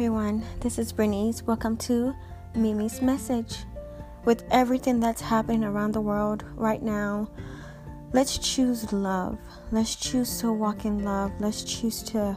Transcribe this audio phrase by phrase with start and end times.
[0.00, 0.42] everyone.
[0.60, 1.42] This is Bernice.
[1.42, 2.16] Welcome to
[2.54, 3.66] Mimi's Message.
[4.24, 7.28] With everything that's happening around the world right now,
[8.14, 9.36] let's choose love.
[9.70, 11.32] Let's choose to walk in love.
[11.38, 12.34] Let's choose to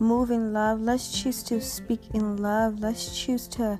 [0.00, 0.80] move in love.
[0.80, 2.80] Let's choose to speak in love.
[2.80, 3.78] Let's choose to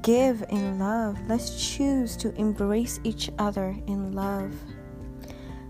[0.00, 1.18] give in love.
[1.26, 4.54] Let's choose to embrace each other in love.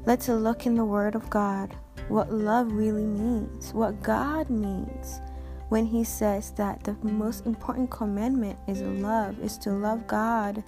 [0.04, 1.74] Let's look in the Word of God
[2.08, 5.22] what love really means, what God means
[5.68, 10.62] when he says that the most important commandment is love, is to love God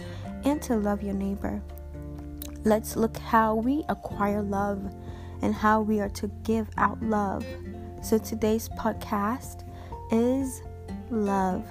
[0.45, 1.63] and to love your neighbor.
[2.65, 4.83] Let's look how we acquire love
[5.43, 7.45] and how we are to give out love.
[8.03, 9.65] So today's podcast
[10.11, 10.63] is
[11.11, 11.65] love.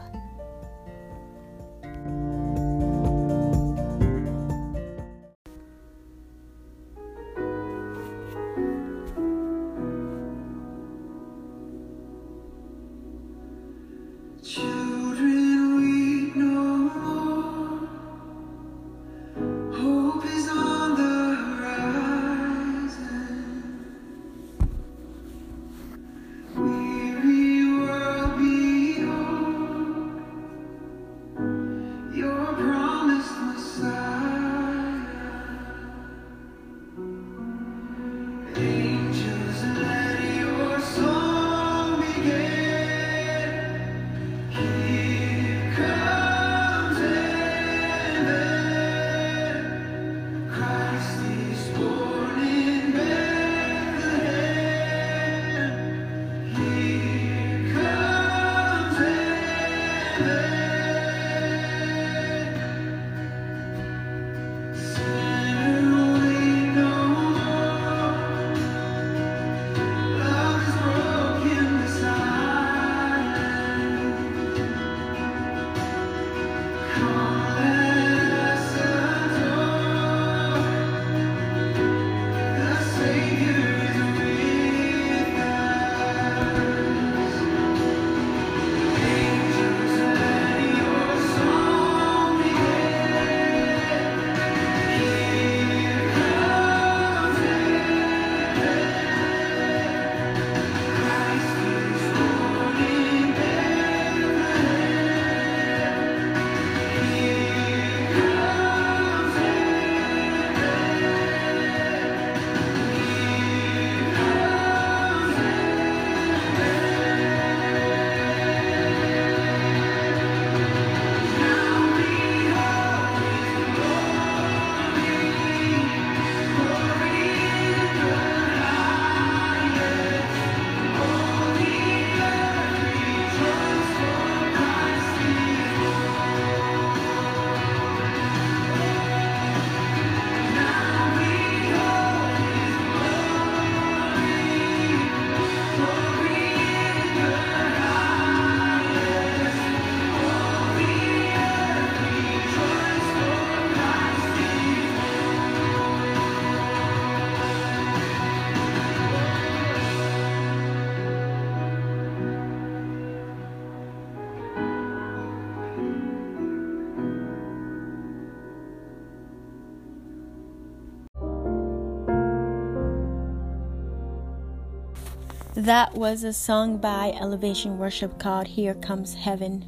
[175.66, 179.66] That was a song by Elevation Worship called Here Comes Heaven.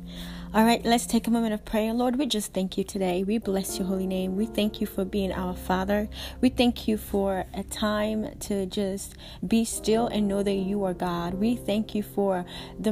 [0.53, 1.91] All right, let's take a moment of prayer.
[1.91, 3.24] Lord, we just thank you today.
[3.24, 4.36] We bless your holy name.
[4.36, 6.07] We thank you for being our Father.
[6.40, 9.16] We thank you for a time to just
[9.47, 11.34] be still and know that you are God.
[11.34, 12.46] We thank you for
[12.80, 12.91] the,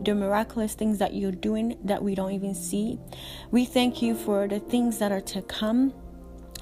[0.00, 2.98] the miraculous things that you're doing that we don't even see.
[3.50, 5.92] We thank you for the things that are to come.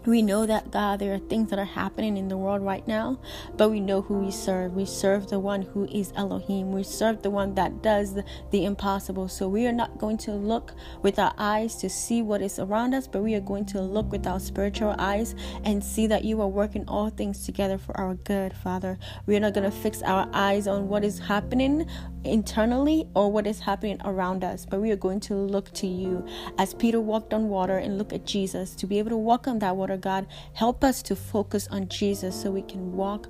[0.07, 3.19] We know that, God, there are things that are happening in the world right now,
[3.57, 4.75] but we know who we serve.
[4.75, 6.71] We serve the one who is Elohim.
[6.71, 9.29] We serve the one that does the, impossible.
[9.29, 12.95] So we are not going to look with our eyes to see what is around
[12.95, 16.41] us, but we are going to look with our spiritual eyes and see that you
[16.41, 18.99] are working all things together for our good, Father.
[19.27, 21.87] We are not going to fix our eyes on what is happening
[22.27, 26.27] internally or what is happening around us, but we are going to look to you.
[26.59, 29.59] As Peter walked on water and look at Jesus, to be able to walk on
[29.61, 30.27] that water God.
[30.53, 33.29] Help us to focus on Jesus so we can walk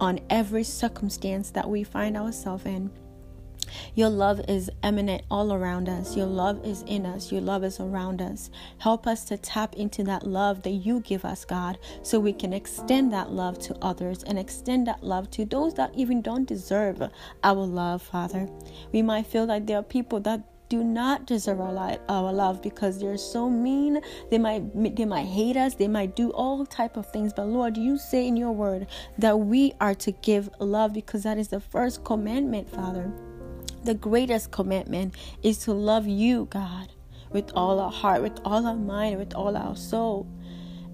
[0.00, 2.90] on every circumstance that we find ourselves in.
[3.94, 6.16] Your love is eminent all around us.
[6.16, 7.30] Your love is in us.
[7.30, 8.50] Your love is around us.
[8.78, 12.52] Help us to tap into that love that you give us, God, so we can
[12.52, 17.02] extend that love to others and extend that love to those that even don't deserve
[17.42, 18.48] our love, Father.
[18.92, 22.98] We might feel like there are people that do not deserve our, our love because
[22.98, 24.00] they're so mean
[24.30, 27.76] they might they might hate us they might do all type of things but lord
[27.76, 28.86] you say in your word
[29.18, 33.12] that we are to give love because that is the first commandment father
[33.84, 36.92] the greatest commandment is to love you, God,
[37.30, 40.26] with all our heart, with all our mind, with all our soul,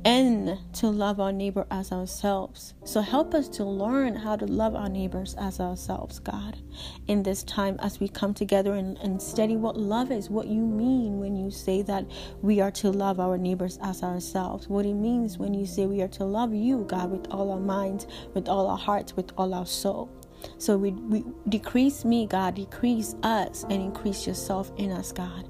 [0.05, 2.75] and to love our neighbor as ourselves.
[2.85, 6.59] So help us to learn how to love our neighbors as ourselves, God,
[7.07, 10.65] in this time as we come together and, and study what love is, what you
[10.67, 12.11] mean when you say that
[12.41, 16.01] we are to love our neighbors as ourselves, what it means when you say we
[16.01, 19.53] are to love you, God, with all our minds, with all our hearts, with all
[19.55, 20.11] our soul.
[20.59, 25.49] So we, we decrease me, God, decrease us, and increase yourself in us, God.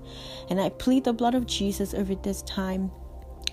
[0.48, 2.90] And I plead the blood of Jesus over this time.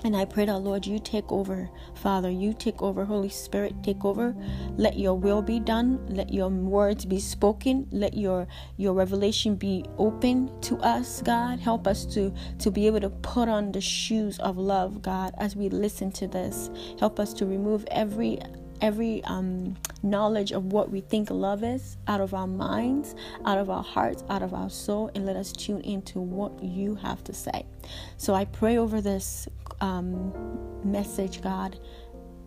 [0.03, 2.29] And I pray that, Lord, you take over, Father.
[2.29, 4.35] You take over, Holy Spirit, take over.
[4.77, 6.05] Let your will be done.
[6.07, 7.87] Let your words be spoken.
[7.91, 8.47] Let your
[8.77, 11.59] your revelation be open to us, God.
[11.59, 15.55] Help us to to be able to put on the shoes of love, God, as
[15.55, 16.69] we listen to this.
[16.99, 18.39] Help us to remove every
[18.81, 23.15] every um, knowledge of what we think love is out of our minds,
[23.45, 26.95] out of our hearts, out of our soul, and let us tune into what you
[26.95, 27.65] have to say.
[28.17, 29.47] So I pray over this
[29.81, 30.33] um,
[30.83, 31.79] message, God,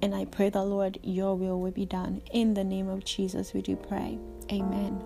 [0.03, 2.23] and I pray the Lord, your will will be done.
[2.33, 4.19] In the name of Jesus, we do pray.
[4.51, 5.03] Amen.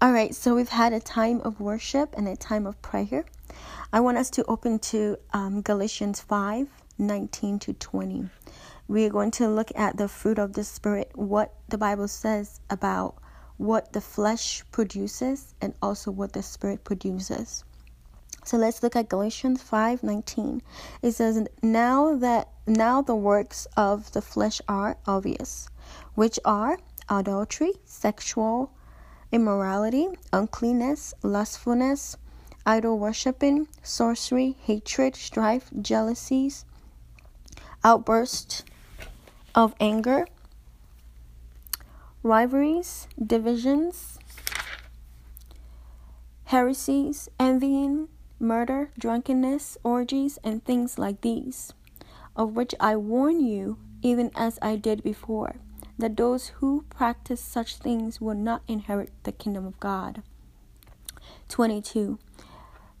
[0.00, 3.24] All right, so we've had a time of worship and a time of prayer.
[3.92, 6.68] I want us to open to um, Galatians 5
[6.98, 8.28] 19 to 20.
[8.88, 12.60] We are going to look at the fruit of the Spirit, what the Bible says
[12.70, 13.16] about
[13.58, 17.64] what the flesh produces and also what the Spirit produces.
[18.44, 20.62] So let's look at Galatians 5:19.
[21.02, 25.68] It says, "Now that now the works of the flesh are obvious,
[26.14, 28.70] which are adultery, sexual
[29.32, 32.16] immorality, uncleanness, lustfulness,
[32.66, 36.64] idol worshiping, sorcery, hatred, strife, jealousies,
[37.84, 38.64] outbursts
[39.54, 40.26] of anger,
[42.24, 44.18] rivalries, divisions,
[46.46, 48.08] heresies, envying,
[48.40, 51.72] murder, drunkenness, orgies, and things like these,
[52.34, 55.56] of which I warn you, even as I did before,
[55.98, 60.22] that those who practice such things will not inherit the kingdom of God.
[61.48, 62.18] 22.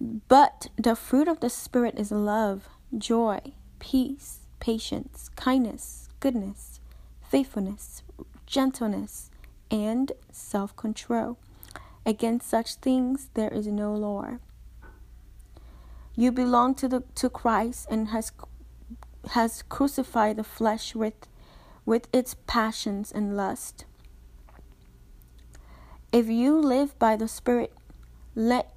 [0.00, 3.40] But the fruit of the Spirit is love, joy,
[3.78, 6.80] peace, patience, kindness, goodness,
[7.28, 8.02] faithfulness,
[8.44, 9.30] gentleness,
[9.70, 11.38] and self control.
[12.04, 14.38] Against such things there is no law.
[16.14, 18.32] You belong to the to Christ and has
[19.30, 21.26] has crucified the flesh with
[21.84, 23.86] with its passions and lust.
[26.12, 27.72] If you live by the Spirit,
[28.34, 28.72] let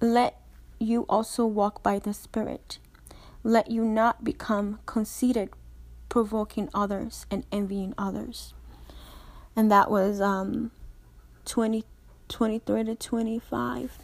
[0.00, 0.40] let
[0.78, 2.78] you also walk by the Spirit.
[3.42, 5.50] Let you not become conceited,
[6.08, 8.54] provoking others and envying others.
[9.54, 10.70] And that was um
[11.44, 11.84] 20,
[12.28, 13.98] 23 to 25,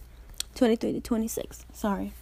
[0.54, 1.66] 23 to 26.
[1.72, 2.12] Sorry.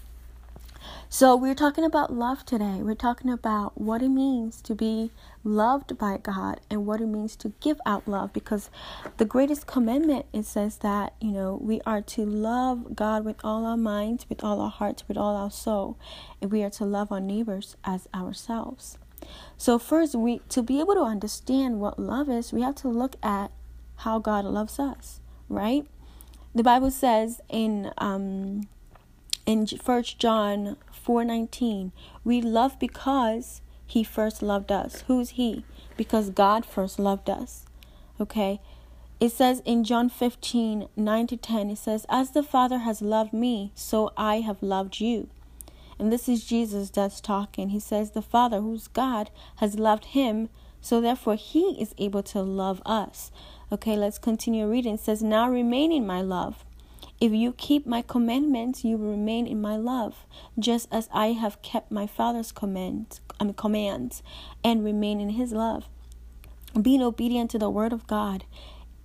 [1.08, 2.78] So, we're talking about love today.
[2.80, 5.10] We're talking about what it means to be
[5.42, 8.70] loved by God and what it means to give out love because
[9.16, 13.66] the greatest commandment it says that, you know, we are to love God with all
[13.66, 15.98] our minds, with all our hearts, with all our soul,
[16.40, 18.98] and we are to love our neighbors as ourselves.
[19.56, 23.16] So, first, we to be able to understand what love is, we have to look
[23.22, 23.50] at
[23.96, 25.86] how God loves us, right?
[26.54, 28.68] The Bible says in um
[29.50, 31.90] in 1 John 4:19,
[32.22, 35.02] we love because he first loved us.
[35.08, 35.64] Who's he?
[35.96, 37.66] Because God first loved us.
[38.20, 38.60] Okay?
[39.18, 43.32] It says in John 15, 9 to 10, it says, As the Father has loved
[43.32, 45.28] me, so I have loved you.
[45.98, 47.70] And this is Jesus that's talking.
[47.70, 50.48] He says, The Father, who's God, has loved him,
[50.80, 53.32] so therefore he is able to love us.
[53.72, 54.94] Okay, let's continue reading.
[54.94, 56.64] It says, Now remain in my love.
[57.20, 60.24] If you keep my commandments, you will remain in my love,
[60.58, 63.20] just as I have kept my Father's commands,
[63.56, 64.22] commands
[64.64, 65.86] and remain in his love.
[66.80, 68.44] Being obedient to the word of God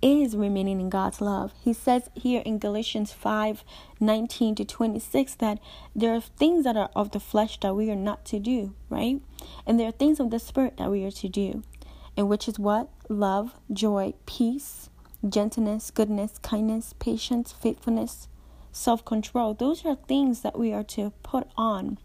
[0.00, 1.52] is remaining in God's love.
[1.60, 3.64] He says here in Galatians 5
[4.00, 5.58] 19 to 26 that
[5.94, 9.20] there are things that are of the flesh that we are not to do, right?
[9.66, 11.64] And there are things of the spirit that we are to do.
[12.16, 12.88] and which is what?
[13.08, 14.88] Love, joy, peace,
[15.28, 18.28] gentleness, goodness, kindness, patience, faithfulness,
[18.72, 19.54] self control.
[19.54, 21.98] Those are things that we are to put on.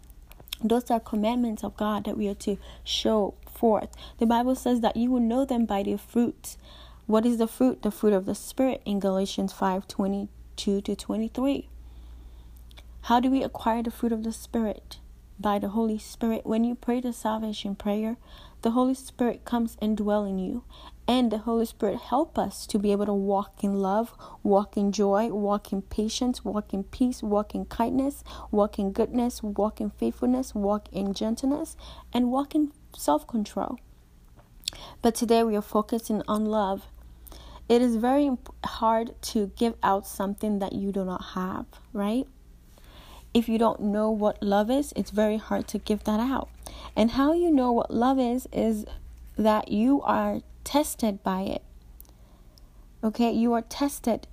[0.63, 3.89] Those are commandments of God that we are to show forth.
[4.19, 6.57] The Bible says that you will know them by their fruits.
[7.07, 7.81] What is the fruit?
[7.81, 11.67] The fruit of the Spirit in Galatians 5 22 to 23.
[13.05, 14.97] How do we acquire the fruit of the Spirit?
[15.39, 16.45] By the Holy Spirit.
[16.45, 18.17] When you pray the salvation prayer,
[18.61, 20.63] the Holy Spirit comes and dwell in you.
[21.07, 24.13] And the Holy Spirit help us to be able to walk in love,
[24.43, 29.41] walk in joy, walk in patience, walk in peace, walk in kindness, walk in goodness,
[29.43, 31.75] walk in faithfulness, walk in gentleness,
[32.13, 33.79] and walk in self control.
[35.01, 36.83] But today we are focusing on love.
[37.67, 38.31] It is very
[38.63, 42.27] hard to give out something that you do not have, right?
[43.33, 46.49] If you don't know what love is, it's very hard to give that out.
[46.95, 48.85] And how you know what love is, is
[49.37, 51.63] that you are tested by it.
[53.03, 54.27] Okay, you are tested.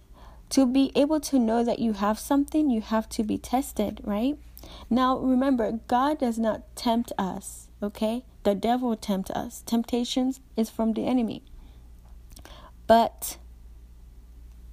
[0.50, 4.38] To be able to know that you have something, you have to be tested, right?
[4.90, 8.24] Now, remember, God does not tempt us, okay?
[8.42, 9.62] The devil tempt us.
[9.66, 11.42] Temptations is from the enemy.
[12.86, 13.38] But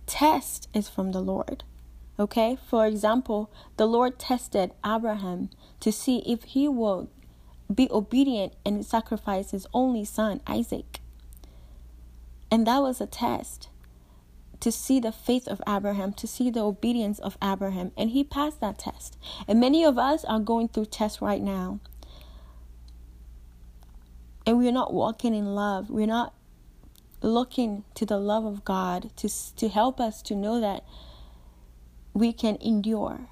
[0.08, 1.64] test is from the Lord.
[2.20, 2.58] Okay?
[2.70, 7.10] For example, the Lord tested Abraham to see if he will
[7.74, 11.00] be obedient and sacrifice his only son, Isaac.
[12.52, 13.70] And that was a test
[14.60, 17.92] to see the faith of Abraham, to see the obedience of Abraham.
[17.98, 19.18] And he passed that test.
[19.48, 21.80] And many of us are going through tests right now.
[24.46, 25.90] And we're not walking in love.
[25.90, 26.34] We're not
[27.22, 30.84] looking to the love of God to, to help us to know that
[32.16, 33.28] we can endure,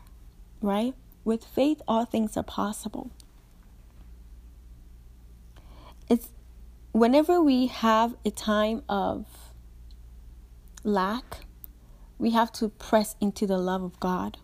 [0.61, 0.93] right?
[1.25, 3.11] With faith, all things are possible.
[6.09, 6.29] It's
[6.91, 9.25] whenever we have a time of
[10.83, 11.45] lack,
[12.19, 14.37] we have to press into the love of God.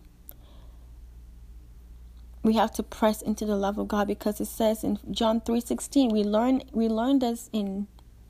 [2.42, 6.10] We have to press into the love of God because it says in John 3:16,
[6.10, 7.86] we learn we learned this in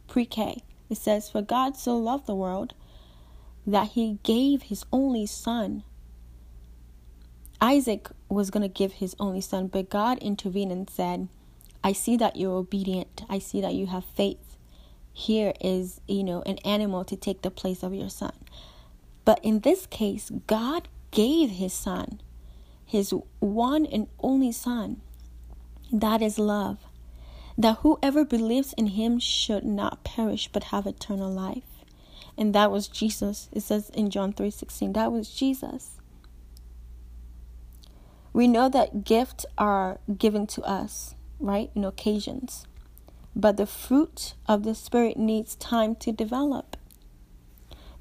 [0.08, 0.64] pre-K.
[0.90, 2.74] It says, For God so loved the world
[3.66, 5.84] that he gave his only son.
[7.60, 11.28] Isaac was going to give his only son, but God intervened and said,
[11.84, 13.24] I see that you're obedient.
[13.28, 14.56] I see that you have faith.
[15.12, 18.32] Here is, you know, an animal to take the place of your son.
[19.24, 22.20] But in this case, God gave his son,
[22.84, 25.00] his one and only son.
[25.92, 26.78] That is love
[27.60, 31.84] that whoever believes in him should not perish but have eternal life.
[32.36, 33.48] And that was Jesus.
[33.52, 35.99] It says in John 3:16, that was Jesus.
[38.32, 41.70] We know that gifts are given to us, right?
[41.74, 42.66] In occasions.
[43.34, 46.76] But the fruit of the spirit needs time to develop.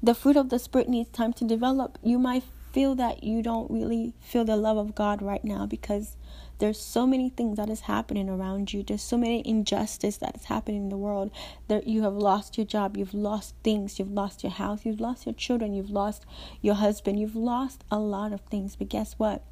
[0.02, 1.98] The fruit of the spirit needs time to develop.
[2.02, 6.16] You might feel that you don't really feel the love of God right now because
[6.58, 10.44] there's so many things that is happening around you there's so many injustice that is
[10.44, 11.30] happening in the world
[11.68, 15.26] that you have lost your job you've lost things you've lost your house you've lost
[15.26, 16.24] your children you've lost
[16.60, 19.42] your husband you've lost a lot of things but guess what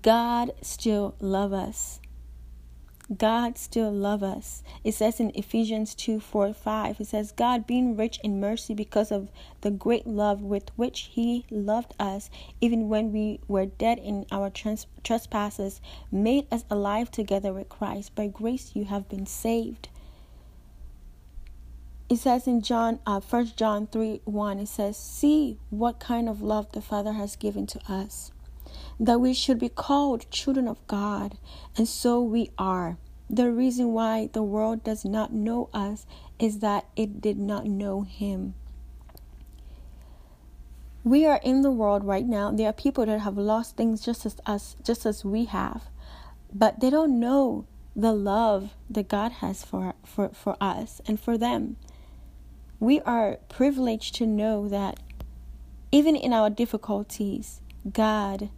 [0.00, 2.00] god still love us
[3.18, 4.62] God still love us.
[4.84, 9.10] It says in Ephesians 2 4 5, it says, God being rich in mercy because
[9.10, 9.30] of
[9.60, 12.30] the great love with which He loved us,
[12.60, 15.80] even when we were dead in our trans- trespasses,
[16.10, 18.14] made us alive together with Christ.
[18.14, 19.88] By grace you have been saved.
[22.08, 26.40] It says in John, uh, 1 John 3 1, it says, See what kind of
[26.40, 28.32] love the Father has given to us
[29.02, 31.36] that we should be called children of God,
[31.76, 32.98] and so we are.
[33.28, 36.06] The reason why the world does not know us
[36.38, 38.54] is that it did not know Him.
[41.02, 42.52] We are in the world right now.
[42.52, 45.82] There are people that have lost things just as us, just as we have,
[46.54, 47.66] but they don't know
[47.96, 51.74] the love that God has for for for us and for them.
[52.78, 55.00] We are privileged to know that
[55.90, 57.60] even in our difficulties,
[57.92, 58.50] God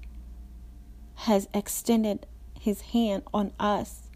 [1.14, 2.26] has extended
[2.58, 4.08] his hand on us.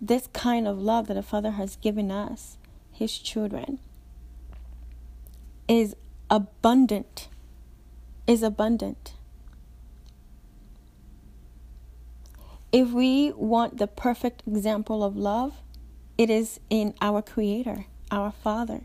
[0.00, 2.58] This kind of love that the Father has given us,
[2.92, 3.78] his children,
[5.68, 5.96] is
[6.30, 7.28] abundant.
[8.26, 9.14] Is abundant.
[12.72, 15.54] If we want the perfect example of love,
[16.16, 18.80] it is in our Creator, our Father.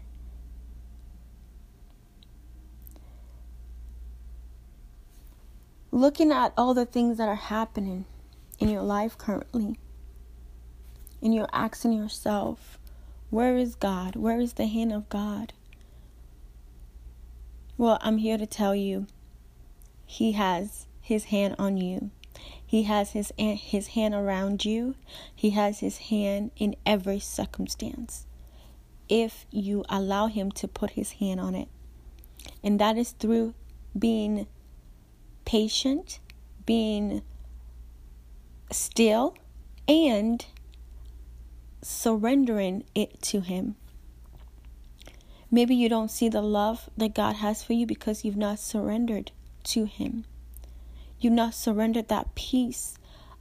[5.91, 8.05] Looking at all the things that are happening
[8.60, 9.79] in your life currently,
[11.22, 12.77] and you're asking yourself,
[13.29, 14.15] Where is God?
[14.15, 15.53] Where is the hand of God?
[17.77, 19.08] Well, I'm here to tell you
[20.05, 22.12] He has His hand on you.
[22.69, 24.93] He has his his hand around you.
[25.36, 28.27] He has his hand in every circumstance.
[29.10, 31.67] If you allow him to put his hand on it.
[32.63, 33.55] And that is through
[33.98, 34.46] being
[35.50, 36.20] patient,
[36.68, 37.24] being
[38.72, 39.36] still,
[39.88, 40.46] and
[41.82, 43.75] surrendering it to him.
[45.50, 49.32] Maybe you don't see the love that God has for you because you've not surrendered
[49.63, 50.25] to him.
[51.20, 53.00] You've not surrendered that piece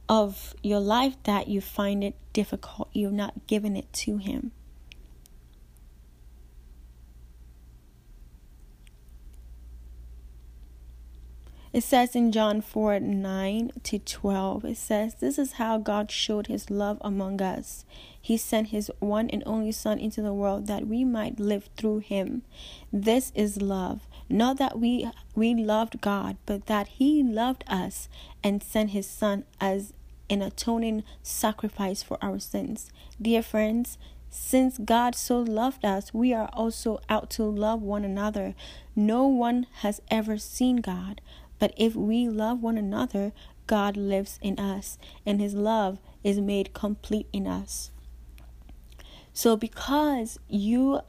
[0.09, 2.89] of your life that you find it difficult.
[2.91, 4.51] You've not given it to Him.
[11.71, 16.47] It says in John 4 9 to 12, it says, This is how God showed
[16.47, 17.85] his love among us.
[18.19, 21.99] He sent his one and only Son into the world that we might live through
[21.99, 22.41] him.
[22.91, 24.07] This is love.
[24.27, 28.09] Not that we, we loved God, but that he loved us
[28.43, 29.93] and sent his Son as
[30.27, 32.91] an atoning sacrifice for our sins.
[33.21, 33.99] Dear friends,
[34.31, 38.53] since God so loved us, we are also out to love one another.
[38.95, 41.21] No one has ever seen God,
[41.59, 43.33] but if we love one another,
[43.67, 47.91] God lives in us, and his love is made complete in us.
[49.33, 51.01] So because you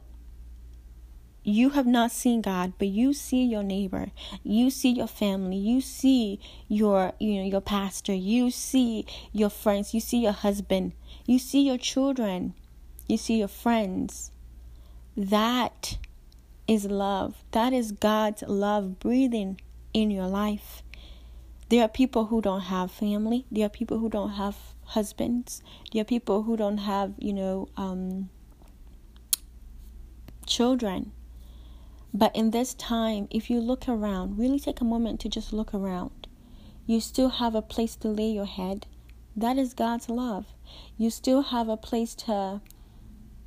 [1.43, 4.11] you have not seen God, but you see your neighbor,
[4.43, 9.93] you see your family, you see your you know your pastor, you see your friends,
[9.93, 10.93] you see your husband,
[11.25, 12.53] you see your children,
[13.07, 14.31] you see your friends.
[15.17, 15.97] That
[16.67, 17.43] is love.
[17.51, 19.59] That is God's love breathing
[19.93, 20.83] in your life.
[21.69, 23.45] There are people who don't have family.
[23.49, 25.63] There are people who don't have husbands.
[25.93, 28.29] There are people who don't have, you know, um,
[30.45, 31.13] children.
[32.13, 35.73] But in this time, if you look around, really take a moment to just look
[35.73, 36.27] around.
[36.85, 38.85] You still have a place to lay your head.
[39.35, 40.47] That is God's love.
[40.97, 42.59] You still have a place to,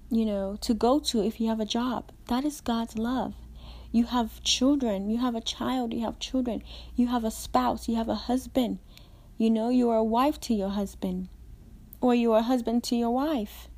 [0.09, 2.11] you know, to go to if you have a job.
[2.29, 3.35] That is God's love.
[3.95, 6.65] You have children, you have a child, you have children,
[6.97, 8.81] you have a spouse, you have a husband.
[9.39, 11.29] You know, you are a wife to your husband,
[12.01, 13.69] or you are a husband to your wife.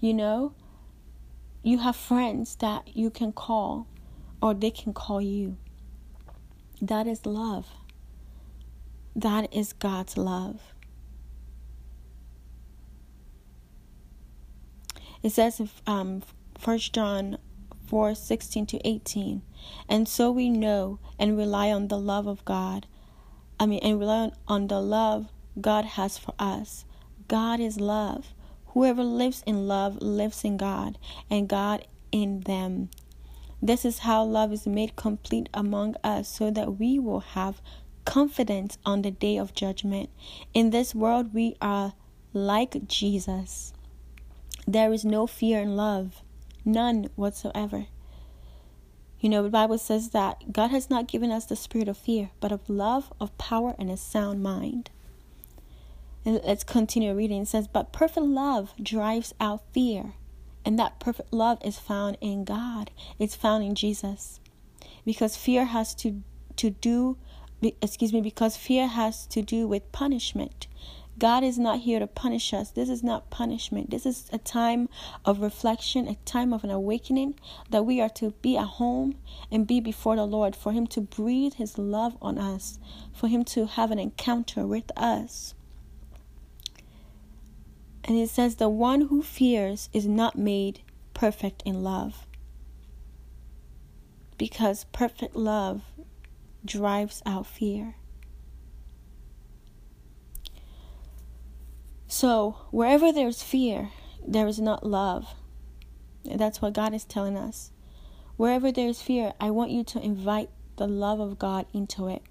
[0.00, 0.54] You know,
[1.62, 3.86] you have friends that you can call,
[4.42, 5.56] or they can call you.
[6.82, 7.68] That is love.
[9.14, 10.60] That is God's love.
[15.22, 16.24] It says in um,
[16.64, 17.38] 1 John
[17.88, 19.42] 4 16 to 18.
[19.88, 22.86] And so we know and rely on the love of God.
[23.58, 25.28] I mean, and rely on, on the love
[25.60, 26.84] God has for us.
[27.26, 28.34] God is love.
[28.68, 30.98] Whoever lives in love lives in God,
[31.30, 32.90] and God in them.
[33.60, 37.60] This is how love is made complete among us, so that we will have
[38.04, 40.10] confidence on the day of judgment.
[40.54, 41.94] In this world, we are
[42.32, 43.72] like Jesus.
[44.66, 46.22] There is no fear in love.
[46.68, 47.86] None whatsoever.
[49.20, 52.28] You know, the Bible says that God has not given us the spirit of fear,
[52.40, 54.90] but of love, of power, and a sound mind.
[56.26, 57.40] And let's continue reading.
[57.40, 60.12] It says, But perfect love drives out fear.
[60.62, 62.90] And that perfect love is found in God.
[63.18, 64.38] It's found in Jesus.
[65.06, 66.22] Because fear has to
[66.56, 67.16] to do
[67.80, 70.66] excuse me, because fear has to do with punishment.
[71.18, 72.70] God is not here to punish us.
[72.70, 73.90] This is not punishment.
[73.90, 74.88] This is a time
[75.24, 77.34] of reflection, a time of an awakening
[77.70, 79.16] that we are to be at home
[79.50, 82.78] and be before the Lord, for Him to breathe His love on us,
[83.12, 85.54] for Him to have an encounter with us.
[88.04, 90.80] And it says, The one who fears is not made
[91.14, 92.26] perfect in love.
[94.36, 95.82] Because perfect love
[96.64, 97.96] drives out fear.
[102.10, 103.90] So, wherever there's fear,
[104.26, 105.34] there is not love.
[106.24, 107.70] That's what God is telling us.
[108.38, 112.22] Wherever there's fear, I want you to invite the love of God into it.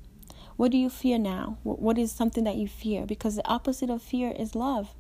[0.56, 1.60] What do you fear now?
[1.62, 3.06] What is something that you fear?
[3.06, 4.96] Because the opposite of fear is love.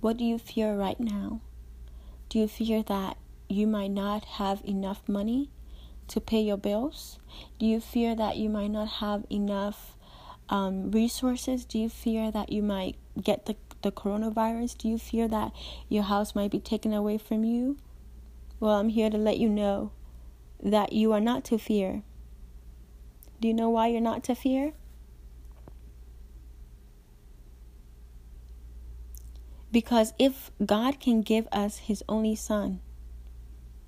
[0.00, 1.40] What do you fear right now?
[2.28, 3.16] Do you fear that
[3.48, 5.50] you might not have enough money
[6.06, 7.18] to pay your bills?
[7.58, 9.96] Do you fear that you might not have enough
[10.48, 11.64] um, resources?
[11.64, 14.78] Do you fear that you might get the, the coronavirus?
[14.78, 15.52] Do you fear that
[15.88, 17.78] your house might be taken away from you?
[18.60, 19.92] Well, I'm here to let you know
[20.62, 22.02] that you are not to fear.
[23.40, 24.72] Do you know why you're not to fear?
[29.70, 32.80] Because if God can give us his only son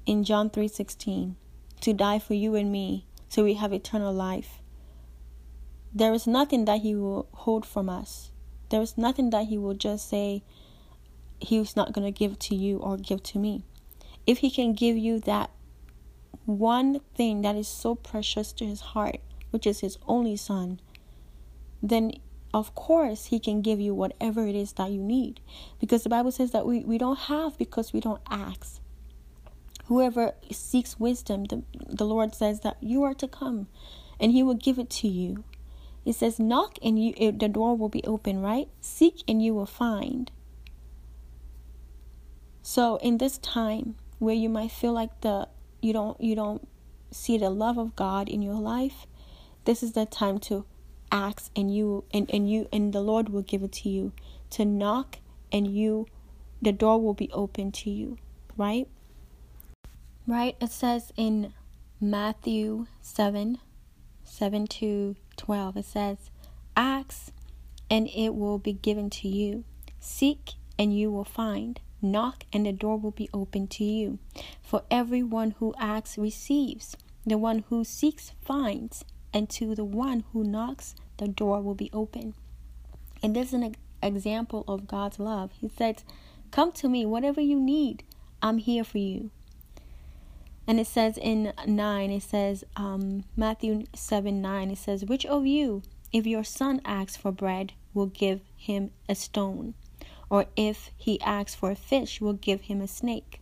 [0.06, 1.34] in John 3:16
[1.80, 4.59] to die for you and me so we have eternal life,
[5.92, 8.30] there is nothing that he will hold from us.
[8.68, 10.42] There is nothing that he will just say
[11.40, 13.64] he's not going to give to you or give to me.
[14.26, 15.50] If he can give you that
[16.44, 19.18] one thing that is so precious to his heart,
[19.50, 20.80] which is his only son,
[21.82, 22.12] then
[22.52, 25.40] of course he can give you whatever it is that you need
[25.78, 28.80] because the bible says that we, we don't have because we don't ask
[29.84, 33.68] whoever seeks wisdom the, the lord says that you are to come
[34.18, 35.44] and he will give it to you
[36.04, 39.54] it says knock and you it, the door will be open right seek and you
[39.54, 40.30] will find
[42.62, 45.48] so in this time where you might feel like the
[45.80, 46.66] you don't you don't
[47.10, 49.06] see the love of god in your life
[49.64, 50.64] this is the time to
[51.12, 54.12] ask and you and, and you and the Lord will give it to you
[54.50, 55.18] to knock
[55.52, 56.06] and you
[56.62, 58.18] the door will be open to you,
[58.56, 58.86] right?
[60.26, 60.56] Right?
[60.60, 61.54] It says in
[62.00, 63.58] Matthew 7
[64.30, 66.30] 7 to 12, it says,
[66.76, 67.32] Ask
[67.90, 69.64] and it will be given to you.
[69.98, 71.80] Seek and you will find.
[72.00, 74.18] Knock and the door will be open to you.
[74.62, 80.44] For everyone who asks receives, the one who seeks finds, and to the one who
[80.44, 82.34] knocks, the door will be open.
[83.22, 85.50] And this is an example of God's love.
[85.60, 86.04] He says,
[86.52, 88.04] Come to me, whatever you need,
[88.40, 89.30] I'm here for you.
[90.70, 95.44] And it says in 9, it says, um, Matthew 7 9, it says, Which of
[95.44, 99.74] you, if your son asks for bread, will give him a stone?
[100.30, 103.40] Or if he asks for a fish, will give him a snake?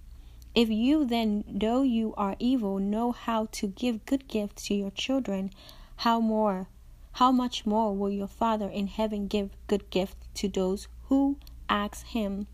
[0.54, 4.90] If you then, though you are evil, know how to give good gifts to your
[4.90, 5.50] children,
[5.96, 6.68] how more
[7.12, 11.36] how much more will your father in heaven give good gifts to those who
[11.68, 12.46] ask him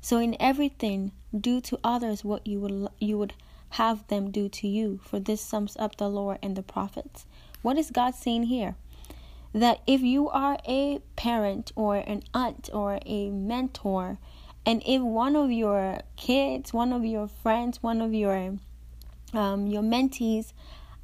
[0.00, 3.32] so in everything do to others what you would you would
[3.70, 7.26] have them do to you for this sums up the law and the prophets
[7.62, 8.76] what is god saying here
[9.52, 14.18] that if you are a parent or an aunt or a mentor
[14.64, 18.58] and if one of your kids one of your friends one of your
[19.32, 20.52] um, your mentees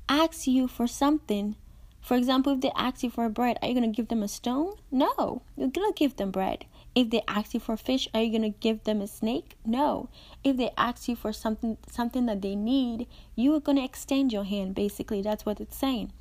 [0.09, 1.57] asks you for something,
[2.01, 4.29] for example, if they ask you for bread, are you going to give them a
[4.29, 4.75] stone?
[4.91, 6.65] No, you're going to give them bread.
[6.95, 9.57] If they ask you for fish, are you going to give them a snake?
[9.65, 10.09] No.
[10.45, 14.33] If they ask you for something something that they need, you are going to extend
[14.33, 14.75] your hand.
[14.75, 16.13] Basically, that's what it's saying.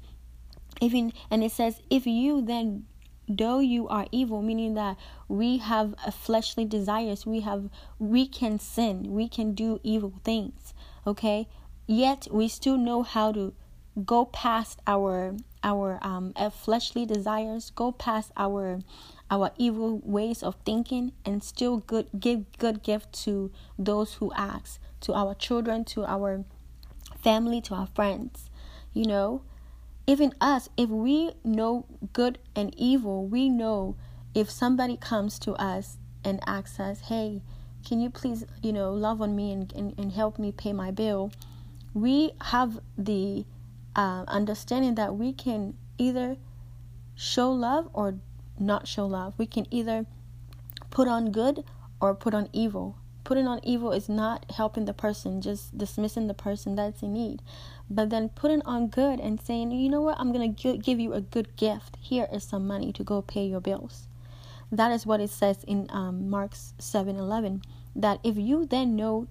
[0.79, 2.85] Even and it says, if you then
[3.27, 4.97] though you are evil meaning that
[5.29, 10.73] we have fleshly desires we have we can sin we can do evil things
[11.07, 11.47] okay
[11.87, 13.53] yet we still know how to
[14.05, 18.79] go past our our um, uh, fleshly desires, go past our
[19.31, 24.79] our evil ways of thinking, and still good give good gift to those who ask,
[24.99, 26.43] to our children, to our
[27.23, 28.49] family, to our friends.
[28.93, 29.41] You know,
[30.05, 33.95] even us, if we know good and evil, we know
[34.35, 37.41] if somebody comes to us and asks us, "Hey,
[37.87, 40.91] can you please, you know, love on me and, and, and help me pay my
[40.91, 41.31] bill?"
[41.93, 43.45] We have the
[43.95, 46.37] uh, understanding that we can either
[47.15, 48.15] show love or
[48.61, 49.33] not show love.
[49.37, 50.05] We can either
[50.89, 51.63] put on good
[51.99, 52.97] or put on evil.
[53.23, 57.41] Putting on evil is not helping the person, just dismissing the person that's in need.
[57.89, 61.13] But then putting on good and saying, you know what, I'm going to give you
[61.13, 61.97] a good gift.
[61.99, 64.07] Here is some money to go pay your bills.
[64.71, 67.61] That is what it says in um, Mark 7 11.
[67.95, 69.27] That if you then know,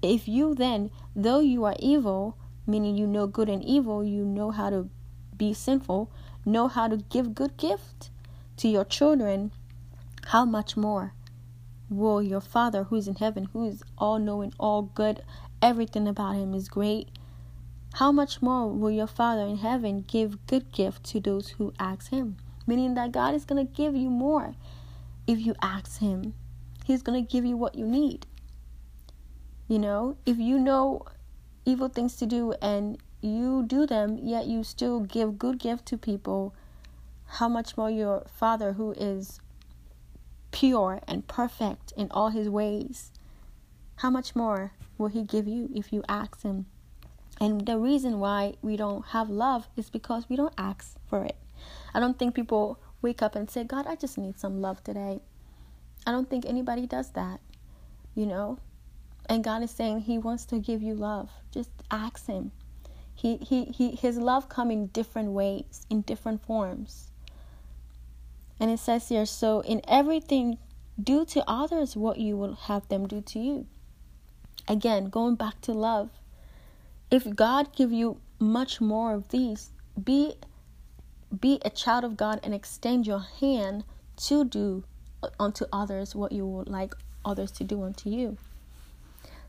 [0.00, 4.50] if you then, though you are evil, meaning you know good and evil, you know
[4.50, 4.88] how to
[5.36, 6.10] be sinful,
[6.44, 8.10] know how to give good gift
[8.62, 9.50] to your children,
[10.26, 11.12] how much more
[11.90, 15.20] will your Father who is in heaven, who is all knowing, all good,
[15.60, 17.08] everything about him is great,
[17.94, 22.10] how much more will your Father in heaven give good gift to those who ask
[22.10, 22.36] him?
[22.64, 24.54] Meaning that God is going to give you more
[25.26, 26.32] if you ask him.
[26.84, 28.26] He's going to give you what you need.
[29.66, 31.04] You know, if you know
[31.64, 35.98] evil things to do and you do them, yet you still give good gift to
[35.98, 36.54] people,
[37.36, 39.40] how much more your Father, who is
[40.50, 43.10] pure and perfect in all his ways,
[43.96, 46.66] how much more will he give you if you ask him?
[47.40, 51.36] And the reason why we don't have love is because we don't ask for it.
[51.94, 55.20] I don't think people wake up and say, God, I just need some love today.
[56.06, 57.40] I don't think anybody does that.
[58.14, 58.58] You know,
[59.26, 61.30] and God is saying He wants to give you love.
[61.50, 62.52] Just ask Him.
[63.14, 67.11] He, he, he, his love come in different ways, in different forms.
[68.62, 70.56] And it says here, so in everything
[71.02, 73.66] do to others what you will have them do to you.
[74.68, 76.10] Again, going back to love.
[77.10, 80.34] If God give you much more of these, be
[81.40, 83.82] be a child of God and extend your hand
[84.28, 84.84] to do
[85.24, 86.94] uh, unto others what you would like
[87.24, 88.36] others to do unto you.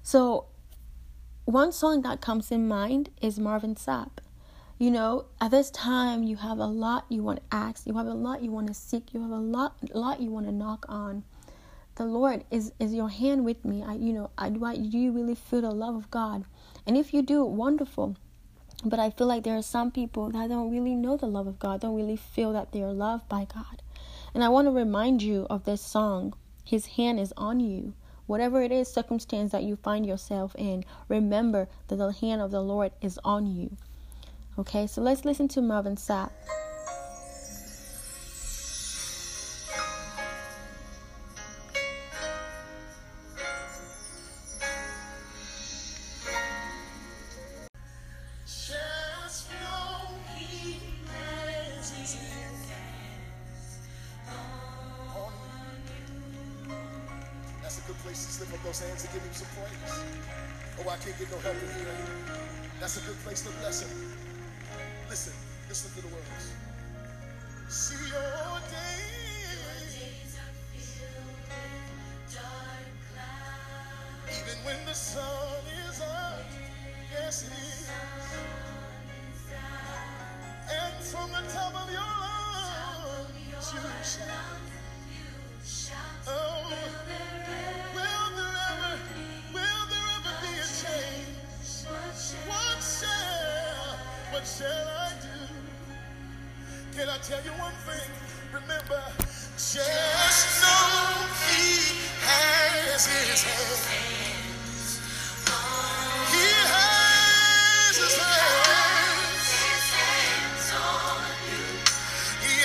[0.02, 0.46] So,
[1.46, 4.23] one song that comes in mind is Marvin Sapp.
[4.80, 8.08] You know, at this time, you have a lot you want to ask, you have
[8.08, 10.86] a lot you want to seek, you have a lot, lot you want to knock
[10.90, 11.24] on.
[11.96, 13.84] The Lord is is your hand with me.
[13.84, 14.66] I, you know, I do.
[14.66, 16.46] I, do you really feel the love of God?
[16.88, 18.18] And if you do, wonderful.
[18.84, 21.60] But I feel like there are some people that don't really know the love of
[21.60, 23.84] God, don't really feel that they are loved by God.
[24.34, 26.34] And I want to remind you of this song
[26.66, 27.94] His hand is on you.
[28.26, 32.62] Whatever it is, circumstance that you find yourself in, remember that the hand of the
[32.62, 33.78] Lord is on you.
[34.60, 36.30] Okay, so let's listen to Marvin Sapp.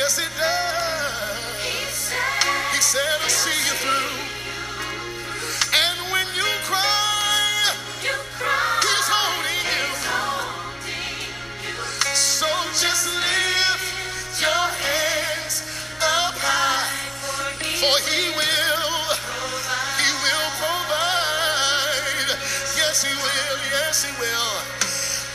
[0.08, 2.12] Yes, He does.
[2.72, 4.16] He said, "I'll see you through."
[5.84, 9.86] And when you cry, He's holding you.
[12.14, 12.48] So
[12.80, 15.56] just lift your hands
[16.00, 16.96] up high,
[17.80, 18.96] for He will,
[20.00, 22.38] He will provide.
[22.80, 24.54] Yes, He will, yes, He will.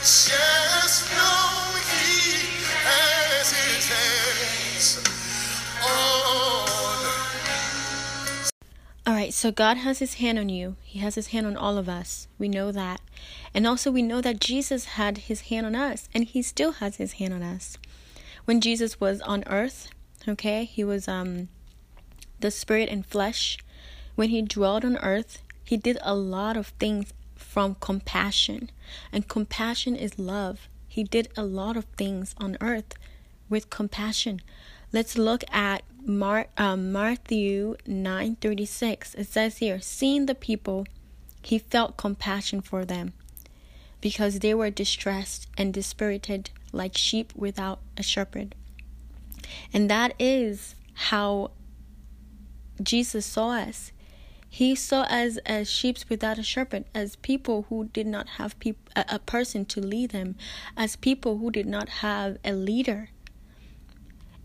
[0.02, 1.63] Just know
[9.06, 10.76] All right, so God has his hand on you.
[10.82, 12.26] He has his hand on all of us.
[12.38, 13.02] We know that.
[13.52, 16.96] And also, we know that Jesus had his hand on us, and he still has
[16.96, 17.76] his hand on us.
[18.46, 19.88] When Jesus was on earth,
[20.26, 21.48] okay, he was um
[22.40, 23.58] the spirit and flesh.
[24.14, 28.70] When he dwelled on earth, he did a lot of things from compassion.
[29.12, 30.68] And compassion is love.
[30.88, 32.94] He did a lot of things on earth
[33.48, 34.40] with compassion.
[34.94, 39.16] Let's look at Mar- um, Matthew 9:36.
[39.16, 40.86] It says here, seeing the people,
[41.42, 43.12] he felt compassion for them
[44.00, 48.54] because they were distressed and dispirited like sheep without a shepherd.
[49.72, 50.76] And that is
[51.10, 51.50] how
[52.80, 53.90] Jesus saw us.
[54.48, 58.90] He saw us as sheep without a shepherd, as people who did not have peop-
[58.94, 60.36] a person to lead them,
[60.76, 63.08] as people who did not have a leader.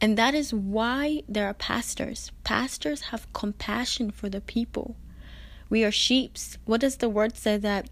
[0.02, 2.32] And that is why there are pastors.
[2.44, 4.96] Pastors have compassion for the people.
[5.70, 6.58] We are sheeps.
[6.66, 7.90] What does the word say that,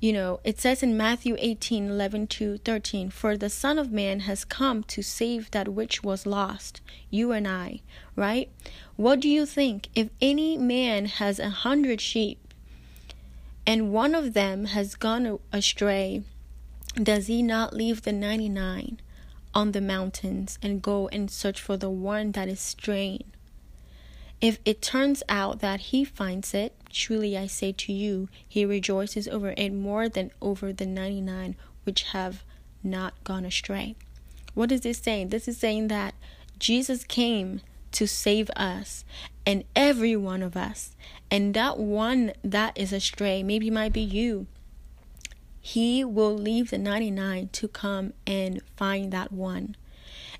[0.00, 4.20] you know, it says in Matthew 18 11 to 13, For the Son of Man
[4.20, 7.82] has come to save that which was lost, you and I,
[8.16, 8.50] right?
[8.96, 9.88] What do you think?
[9.94, 12.54] If any man has a hundred sheep
[13.66, 16.22] and one of them has gone astray,
[17.00, 18.98] does he not leave the 99
[19.54, 23.24] on the mountains and go and search for the one that is straying?
[24.40, 29.28] If it turns out that he finds it, truly I say to you, he rejoices
[29.28, 32.42] over it more than over the 99 which have
[32.82, 33.96] not gone astray.
[34.54, 35.28] What is this saying?
[35.28, 36.14] This is saying that
[36.58, 37.60] Jesus came
[37.92, 39.04] to save us
[39.46, 40.94] and every one of us.
[41.30, 44.46] And that one that is astray, maybe might be you.
[45.60, 49.76] He will leave the 99 to come and find that one.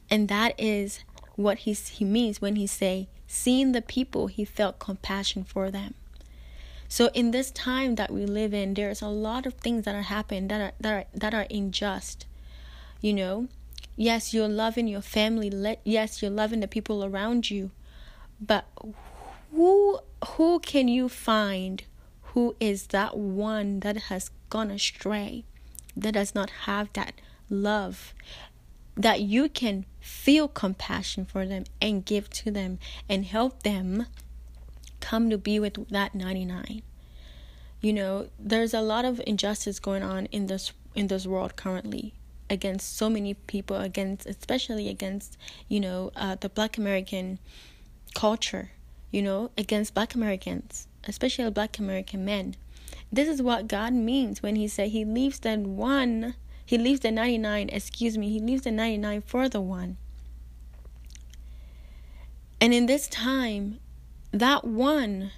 [0.09, 1.05] And that is
[1.37, 5.95] what he, he means when he say, seeing the people, he felt compassion for them.
[6.89, 10.03] So in this time that we live in, there's a lot of things that are
[10.03, 12.27] happening that are that are that are unjust.
[13.01, 13.49] You know,
[13.95, 15.51] yes, you're loving your family.
[15.51, 17.71] Let yes, you're loving the people around you,
[18.41, 18.65] but
[19.53, 21.85] who who can you find
[22.35, 25.45] who is that one that has gone astray
[25.97, 27.15] that does not have that
[27.49, 28.13] love
[28.97, 34.07] that you can feel compassion for them and give to them and help them
[35.01, 36.83] come to be with that 99
[37.81, 42.13] you know there's a lot of injustice going on in this in this world currently
[42.49, 47.39] against so many people against especially against you know uh, the black american
[48.15, 48.73] culture
[49.11, 52.55] you know against black americans especially black american men
[53.13, 57.11] this is what god means when he said he leaves that one he leaves the
[57.11, 59.97] 99 excuse me he leaves the 99 for the one
[62.61, 63.81] and in this time
[64.33, 65.33] that one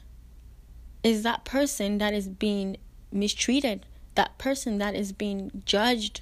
[1.02, 2.76] is that person that is being
[3.10, 6.20] mistreated, that person that is being judged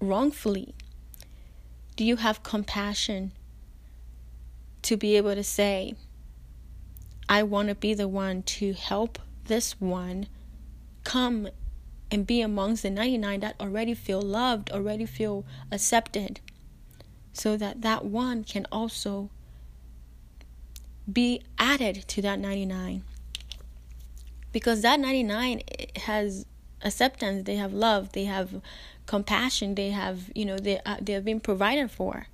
[0.00, 0.74] wrongfully?
[1.96, 3.32] Do you have compassion
[4.82, 5.94] to be able to say,
[7.28, 10.28] I want to be the one to help this one
[11.08, 11.48] come
[12.10, 16.40] and be amongst the 99 that already feel loved, already feel accepted,
[17.32, 19.30] so that that one can also
[21.10, 23.02] be added to that 99
[24.52, 25.62] because that 99
[25.96, 26.44] has
[26.82, 28.60] acceptance they have love they have
[29.06, 32.26] compassion they have you know they uh, they have been provided for.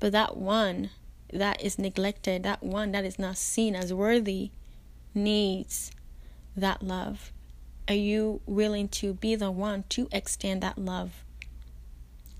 [0.00, 0.90] But that one
[1.32, 4.50] that is neglected that one that is not seen as worthy
[5.14, 5.92] needs
[6.56, 7.32] that love
[7.90, 11.24] are you willing to be the one to extend that love?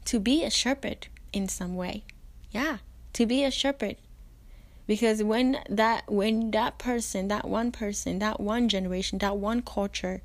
[0.07, 2.05] To be a shepherd in some way.
[2.51, 2.79] Yeah
[3.13, 3.97] to be a shepherd.
[4.87, 10.21] Because when that when that person that one person that one generation that one culture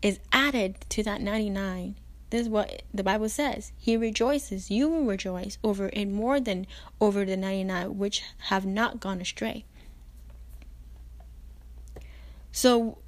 [0.00, 1.96] is added to that 99
[2.30, 3.72] this is what the bible says.
[3.76, 4.70] He rejoices.
[4.70, 6.66] You will rejoice over it more than
[7.00, 9.64] over the 99 which have not gone astray.
[12.52, 12.98] So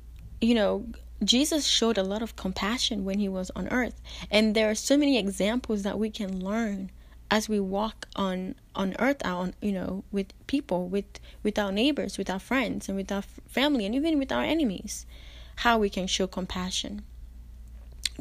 [0.41, 0.87] you know
[1.25, 4.01] Jesus showed a lot of compassion when he was on earth.
[4.31, 6.91] And there are so many examples that we can learn
[7.31, 11.05] as we walk on on earth on you know with people with
[11.43, 15.05] with our neighbors with our friends and with our family and even with our enemies
[15.57, 17.03] how we can show compassion.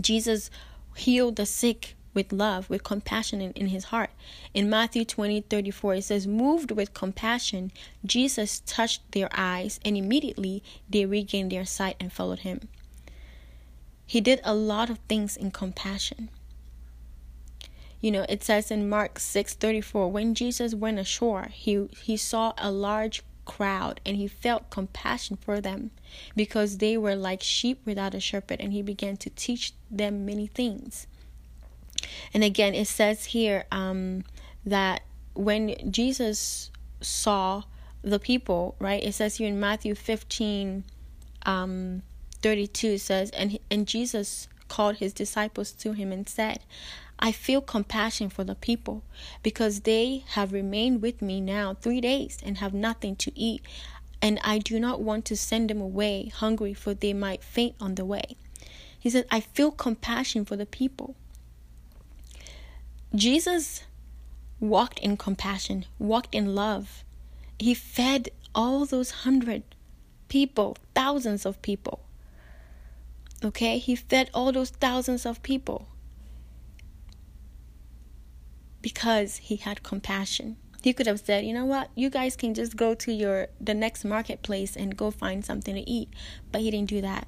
[0.02, 0.50] Jesus
[0.96, 4.10] healed the sick with love with compassion in, in his heart.
[4.56, 7.72] In matthew 20 34 it says moved with compassion
[8.04, 12.68] jesus touched their eyes and immediately they regained their sight and followed him
[14.08, 16.30] he did a lot of things in compassion
[18.00, 22.72] you know, it says in Mark 6:34, when Jesus went ashore, he he saw a
[22.72, 25.90] large crowd and he felt compassion for them
[26.36, 30.48] because they were like sheep without a shepherd and he began to teach them many
[30.48, 31.08] things.
[32.34, 34.24] And again, it says here um,
[34.66, 35.02] that
[35.34, 36.70] when Jesus
[37.02, 37.64] saw
[38.04, 39.04] the people, right?
[39.04, 40.84] It says here in Matthew 15
[41.46, 42.04] um,
[42.42, 46.60] 32 says and and Jesus called his disciples to him and said,
[47.20, 49.04] I feel compassion for the people
[49.42, 53.64] because they have remained with me now three days and have nothing to eat,
[54.22, 57.96] and I do not want to send them away hungry, for they might faint on
[57.96, 58.38] the way.
[59.00, 61.16] He said, I feel compassion for the people.
[63.16, 63.84] Jesus
[64.60, 67.04] walked in compassion, walked in love.
[67.58, 69.64] He fed all those hundred
[70.30, 72.02] people, thousands of people.
[73.44, 75.88] Okay, he fed all those thousands of people
[78.82, 80.58] because he had compassion.
[80.82, 81.90] He could have said, "You know what?
[81.96, 85.88] You guys can just go to your the next marketplace and go find something to
[85.88, 86.10] eat."
[86.52, 87.28] But he didn't do that.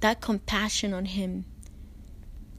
[0.00, 1.44] That compassion on him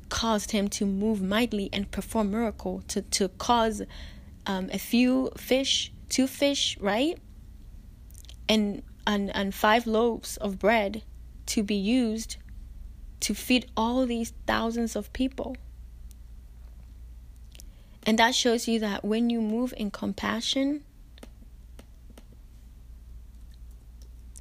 [0.09, 3.81] caused him to move mightily and perform miracle to to cause
[4.45, 7.17] um, a few fish, two fish, right?
[8.47, 11.03] And and and five loaves of bread
[11.47, 12.37] to be used
[13.21, 15.55] to feed all these thousands of people.
[18.03, 20.83] And that shows you that when you move in compassion,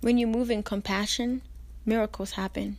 [0.01, 1.43] when you move in compassion,
[1.85, 2.79] miracles happen.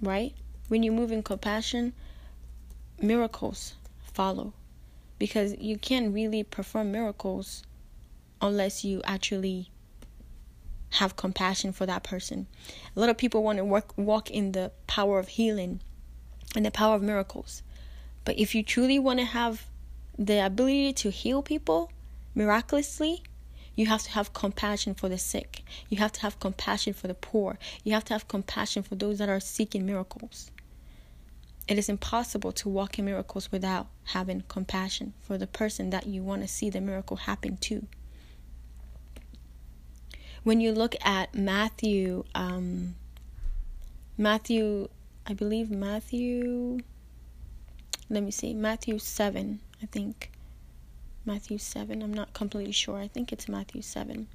[0.00, 0.34] Right?
[0.68, 1.92] When you move in compassion,
[3.00, 3.74] miracles
[4.12, 4.54] follow.
[5.18, 7.62] Because you can't really perform miracles
[8.40, 9.70] unless you actually
[10.94, 12.46] have compassion for that person.
[12.94, 15.80] A lot of people want to work walk in the power of healing
[16.54, 17.62] and the power of miracles.
[18.24, 19.66] But if you truly want to have
[20.18, 21.90] the ability to heal people
[22.34, 23.22] miraculously,
[23.74, 25.64] you have to have compassion for the sick.
[25.88, 27.58] You have to have compassion for the poor.
[27.82, 30.52] You have to have compassion for those that are seeking miracles.
[31.66, 36.22] It is impossible to walk in miracles without having compassion for the person that you
[36.22, 37.86] want to see the miracle happen to.
[40.44, 42.94] When you look at Matthew, um,
[44.16, 44.88] Matthew,
[45.26, 46.80] I believe Matthew,
[48.10, 50.30] let me see, Matthew 7, I think.
[51.24, 52.98] Matthew 7, I'm not completely sure.
[52.98, 54.28] I think it's Matthew 7.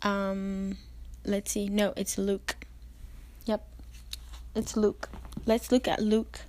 [0.00, 0.78] Um,
[1.26, 2.56] let's see, no, it's Luke.
[3.44, 3.62] Yep,
[4.54, 5.10] it's Luke.
[5.44, 6.40] Let's look at Luke.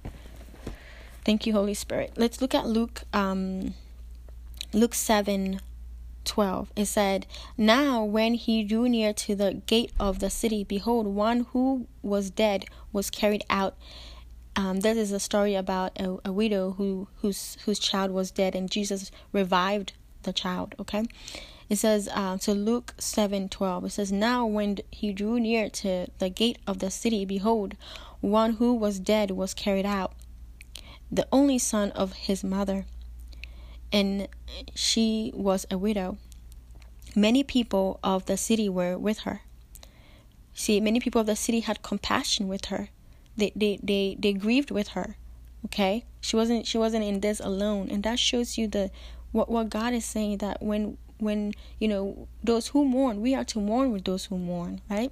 [1.26, 2.14] Thank you, Holy Spirit.
[2.16, 3.74] Let's look at Luke, um,
[4.72, 5.60] Luke 7
[6.26, 7.26] 12 it said
[7.58, 12.30] now when he drew near to the gate of the city behold one who was
[12.30, 13.76] dead was carried out.
[14.56, 18.54] Um, this is a story about a, a widow who whose whose child was dead
[18.54, 19.94] and jesus revived
[20.24, 21.06] the child okay?
[21.70, 26.08] It says uh, so luke 7 12 it says now when he drew near to
[26.20, 27.76] the gate of the city behold
[28.20, 30.14] one who was dead was carried out
[31.10, 32.86] the only son of his mother
[33.92, 34.28] and
[34.74, 36.18] she was a widow.
[37.16, 39.42] Many people of the city were with her.
[40.54, 42.90] See, many people of the city had compassion with her.
[43.36, 45.18] They they they, they grieved with her.
[45.66, 46.06] Okay?
[46.22, 47.90] She wasn't she wasn't in this alone.
[47.90, 48.92] And that shows you the
[49.32, 53.46] what what God is saying that when when you know those who mourn, we are
[53.46, 55.12] to mourn with those who mourn, right?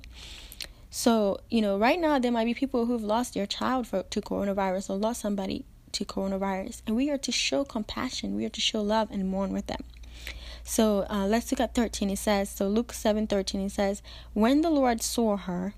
[0.92, 4.22] So, you know, right now there might be people who've lost their child for, to
[4.22, 6.82] coronavirus or lost somebody to coronavirus.
[6.86, 9.84] And we are to show compassion, we are to show love and mourn with them.
[10.64, 12.10] So uh, let's look at 13.
[12.12, 14.02] It says, so Luke 7 13, it says,
[14.34, 15.74] When the Lord saw her,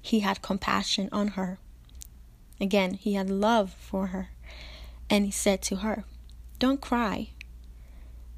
[0.00, 1.58] he had compassion on her.
[2.60, 4.30] Again, he had love for her.
[5.10, 6.04] And he said to her,
[6.58, 7.30] Don't cry.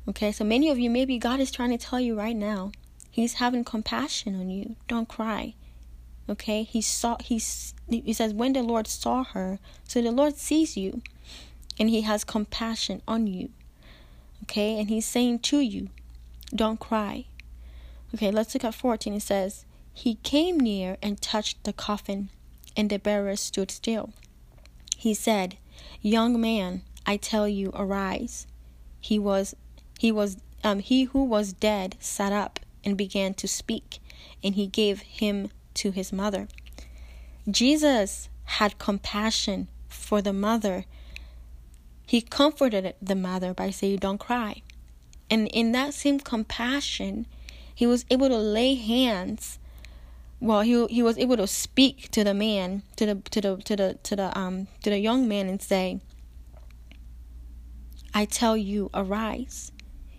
[0.09, 2.73] Okay, so many of you, maybe God is trying to tell you right now,
[3.19, 4.77] He's having compassion on you.
[4.87, 5.55] Don't cry.
[6.29, 10.77] Okay, he saw he's he says when the Lord saw her, so the Lord sees
[10.77, 11.03] you
[11.79, 13.51] and he has compassion on you.
[14.45, 15.89] Okay, and he's saying to you,
[16.55, 17.27] don't cry.
[18.15, 19.15] Okay, let's look at 14.
[19.15, 22.31] It says, He came near and touched the coffin,
[22.77, 24.11] and the bearer stood still.
[24.97, 25.59] He said,
[26.01, 28.47] Young man, I tell you, arise.
[29.01, 29.55] He was
[29.99, 33.99] he was um he who was dead sat up and began to speak,
[34.43, 36.49] and he gave him to his mother.
[37.51, 40.85] Jesus had compassion for the mother.
[42.07, 44.63] He comforted the mother by saying, Don't cry.
[45.31, 47.27] And in that same compassion,
[47.75, 49.59] he was able to lay hands.
[50.41, 53.77] Well, he he was able to speak to the man, to the to the to
[53.77, 56.01] the to the um to the young man and say,
[58.15, 59.71] I tell you, arise.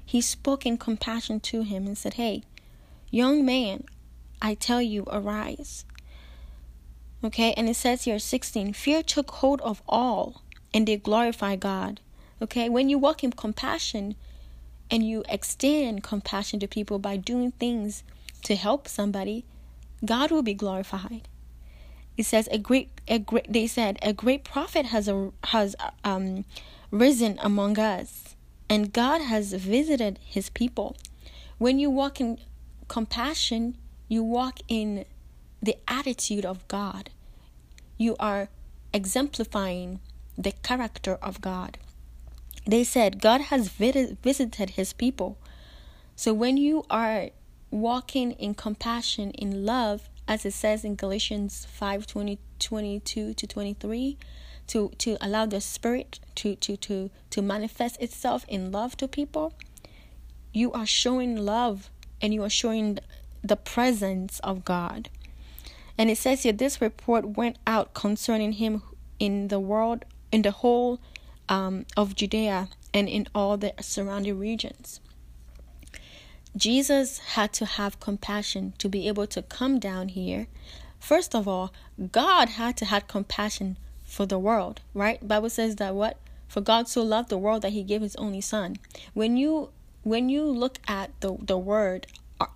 [0.06, 2.44] He spoke in compassion to him and said, Hey,
[3.12, 3.84] young man,
[4.42, 5.86] I tell you, arise.
[7.24, 10.42] Okay, and it says here 16 fear took hold of all
[10.74, 12.00] and they glorify God.
[12.42, 14.16] Okay, when you walk in compassion
[14.90, 18.04] and you extend compassion to people by doing things
[18.44, 19.44] to help somebody,
[20.06, 21.28] God will be glorified.
[22.16, 23.52] It says a great, a great.
[23.52, 26.46] They said a great prophet has a, has um,
[26.92, 28.36] risen among us,
[28.70, 30.96] and God has visited His people.
[31.58, 32.40] When you walk in
[32.88, 33.78] compassion,
[34.10, 35.06] you walk in
[35.62, 37.12] the attitude of God.
[37.98, 38.50] You are
[38.94, 40.00] exemplifying
[40.38, 41.78] the character of God.
[42.66, 45.38] They said God has visited his people.
[46.16, 47.30] So when you are
[47.72, 54.18] walking in compassion, in love, as it says in Galatians 5 20, 22 to 23,
[54.68, 59.54] to, to allow the spirit to, to, to, to manifest itself in love to people,
[60.52, 61.90] you are showing love
[62.22, 63.00] and you are showing
[63.44, 65.10] the presence of God.
[65.98, 68.84] And it says here this report went out concerning him
[69.20, 71.00] in the world, in the whole
[71.50, 75.02] um, of Judea and in all the surrounding regions.
[76.56, 80.48] Jesus had to have compassion to be able to come down here.
[81.00, 81.72] First of all,
[82.12, 85.26] God had to have compassion for the world, right?
[85.26, 86.18] Bible says that what?
[86.48, 88.78] For God so loved the world that he gave his only son.
[89.14, 89.70] When you
[90.04, 92.08] when you look at the the word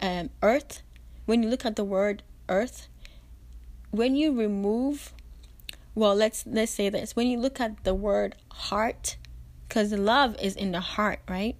[0.01, 0.81] um, earth,
[1.25, 2.87] when you look at the word earth,
[3.91, 5.13] when you remove,
[5.95, 7.15] well, let's let's say this.
[7.15, 9.17] When you look at the word heart,
[9.67, 11.55] because love is in the heart, right?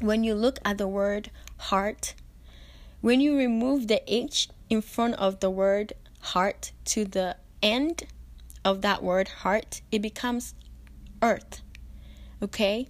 [0.00, 2.14] When you look at the word heart,
[3.00, 8.04] when you remove the H in front of the word heart to the end
[8.64, 10.54] of that word heart, it becomes
[11.20, 11.62] earth.
[12.42, 12.88] Okay?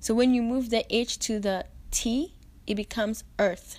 [0.00, 2.34] So when you move the H to the T,
[2.66, 3.78] it becomes earth.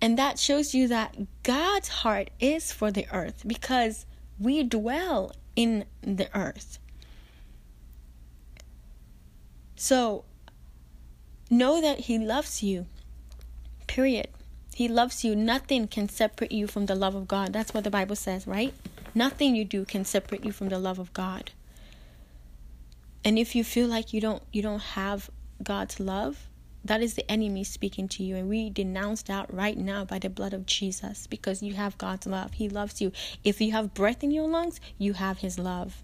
[0.00, 4.06] And that shows you that God's heart is for the earth because
[4.38, 6.78] we dwell in the earth.
[9.74, 10.24] So
[11.50, 12.86] know that He loves you.
[13.86, 14.28] Period.
[14.74, 15.34] He loves you.
[15.34, 17.52] Nothing can separate you from the love of God.
[17.52, 18.74] That's what the Bible says, right?
[19.14, 21.52] Nothing you do can separate you from the love of God.
[23.24, 25.30] And if you feel like you don't you don't have
[25.62, 26.48] God's love,
[26.88, 30.30] that is the enemy speaking to you and we denounce that right now by the
[30.30, 32.54] blood of Jesus because you have God's love.
[32.54, 33.12] He loves you.
[33.44, 36.02] If you have breath in your lungs, you have his love.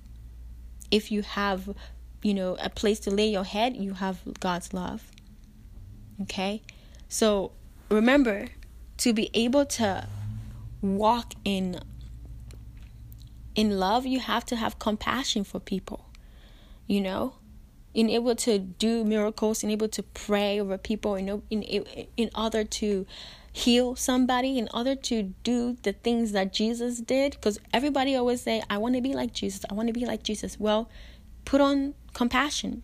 [0.90, 1.74] If you have,
[2.22, 5.10] you know, a place to lay your head, you have God's love.
[6.22, 6.62] Okay?
[7.08, 7.52] So,
[7.88, 8.48] remember
[8.98, 10.06] to be able to
[10.80, 11.80] walk in
[13.54, 16.06] in love, you have to have compassion for people.
[16.86, 17.34] You know,
[17.94, 21.62] in able to do miracles, in able to pray over people, in in
[22.16, 23.06] in order to
[23.52, 27.32] heal somebody, in order to do the things that Jesus did.
[27.32, 29.64] Because everybody always say, "I want to be like Jesus.
[29.70, 30.88] I want to be like Jesus." Well,
[31.44, 32.82] put on compassion,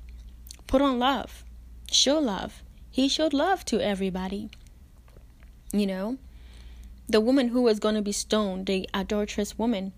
[0.66, 1.44] put on love,
[1.90, 2.62] show love.
[2.90, 4.50] He showed love to everybody.
[5.72, 6.18] You know,
[7.08, 9.92] the woman who was going to be stoned, the adulterous woman.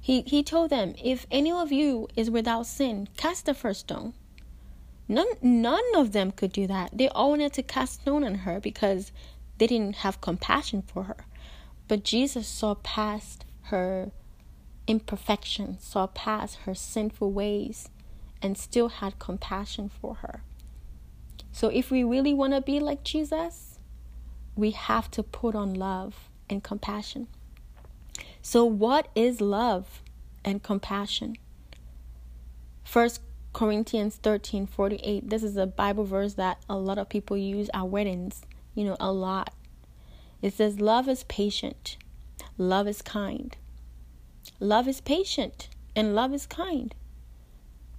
[0.00, 4.14] He, he told them, If any of you is without sin, cast the first stone.
[5.08, 6.90] None, none of them could do that.
[6.96, 9.10] They all wanted to cast stone on her because
[9.56, 11.24] they didn't have compassion for her.
[11.88, 14.10] But Jesus saw past her
[14.86, 17.88] imperfection, saw past her sinful ways,
[18.42, 20.42] and still had compassion for her.
[21.50, 23.78] So, if we really want to be like Jesus,
[24.54, 27.26] we have to put on love and compassion.
[28.42, 30.02] So, what is love
[30.44, 31.36] and compassion?
[32.84, 33.20] First
[33.58, 35.30] Corinthians 13 48.
[35.30, 38.42] This is a Bible verse that a lot of people use at weddings,
[38.76, 39.52] you know, a lot.
[40.40, 41.96] It says, Love is patient,
[42.56, 43.56] love is kind.
[44.60, 46.94] Love is patient, and love is kind.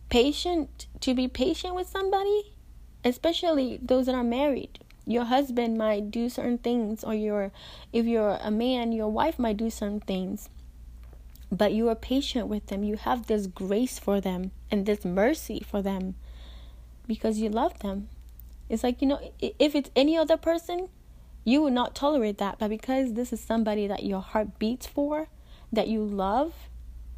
[0.08, 2.54] Patient, to be patient with somebody,
[3.04, 4.80] especially those that are married.
[5.06, 7.52] Your husband might do certain things, or your,
[7.92, 10.48] if you're a man, your wife might do certain things
[11.52, 12.84] but you are patient with them.
[12.84, 16.16] You have this grace for them and this mercy for them
[17.08, 18.10] because you love them.
[18.70, 20.90] It's like, you know, if it's any other person,
[21.44, 22.60] you would not tolerate that.
[22.60, 25.28] But because this is somebody that your heart beats for,
[25.72, 26.54] that you love,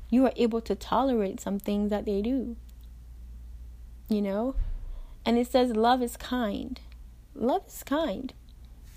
[0.10, 2.56] you are able to tolerate some things that they do.
[4.10, 4.56] You know?
[5.26, 6.80] And it says love is kind.
[7.36, 8.34] Love is kind.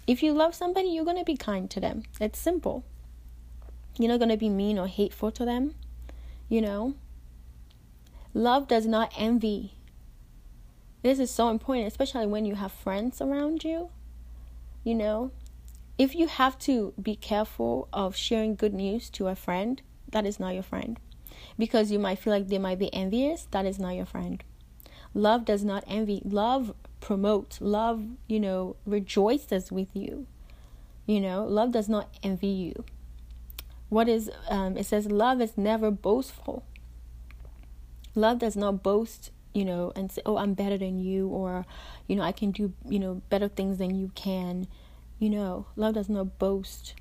[0.07, 2.05] If you love somebody, you're going to be kind to them.
[2.21, 2.85] It's simple.
[3.99, 5.75] You're not going to be mean or hateful to them.
[6.49, 6.95] You know?
[8.35, 9.75] Love does not envy.
[11.03, 13.91] This is so important, especially when you have friends around you.
[14.83, 15.31] You know?
[15.97, 19.81] If you have to be careful of sharing good news to a friend,
[20.11, 20.99] that is not your friend.
[21.57, 24.43] Because you might feel like they might be envious, that is not your friend.
[25.15, 26.21] Love does not envy.
[26.25, 27.61] Love promotes.
[27.61, 30.27] Love, you know, rejoices with you.
[31.07, 32.85] You know, love does not envy you
[33.95, 36.65] what is um, it says love is never boastful
[38.15, 41.65] love does not boast you know and say oh i'm better than you or
[42.07, 44.67] you know i can do you know better things than you can.
[45.19, 46.95] You know love does not boast.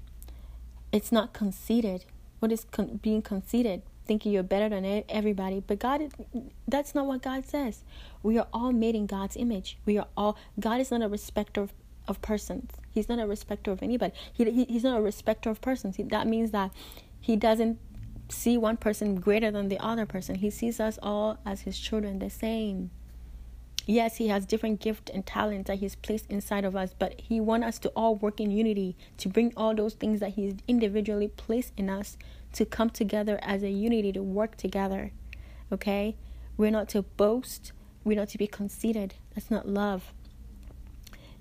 [0.91, 2.05] It's not conceited.
[2.39, 3.81] What is con- being conceited?
[4.05, 5.61] Thinking you're better than everybody.
[5.65, 6.13] But god
[6.67, 7.83] that's not what god says.
[8.21, 9.77] We are all made in god's image.
[9.85, 11.73] We are all god is not a respecter of,
[12.07, 12.71] of persons.
[12.91, 14.13] He's not a respecter of anybody.
[14.31, 15.95] He, he he's not a respecter of persons.
[15.95, 16.71] He, that means that
[17.19, 17.79] he doesn't
[18.33, 20.35] see one person greater than the other person.
[20.35, 22.91] He sees us all as his children, the same.
[23.85, 27.41] Yes, he has different gifts and talents that he's placed inside of us, but he
[27.41, 31.27] wants us to all work in unity to bring all those things that he's individually
[31.27, 32.17] placed in us
[32.53, 35.11] to come together as a unity to work together.
[35.71, 36.15] Okay?
[36.55, 37.73] We're not to boast,
[38.05, 39.15] we're not to be conceited.
[39.35, 40.13] That's not love.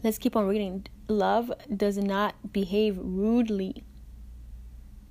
[0.02, 0.86] Let's keep on reading.
[1.06, 3.84] Love does not behave rudely.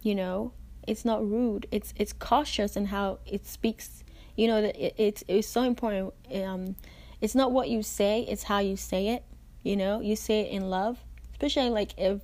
[0.01, 0.53] You know,
[0.88, 1.67] it's not rude.
[1.71, 4.03] It's it's cautious in how it speaks.
[4.36, 6.13] You know, it, it's it's so important.
[6.34, 6.75] Um,
[7.19, 9.23] it's not what you say; it's how you say it.
[9.63, 10.97] You know, you say it in love,
[11.34, 12.21] especially like if,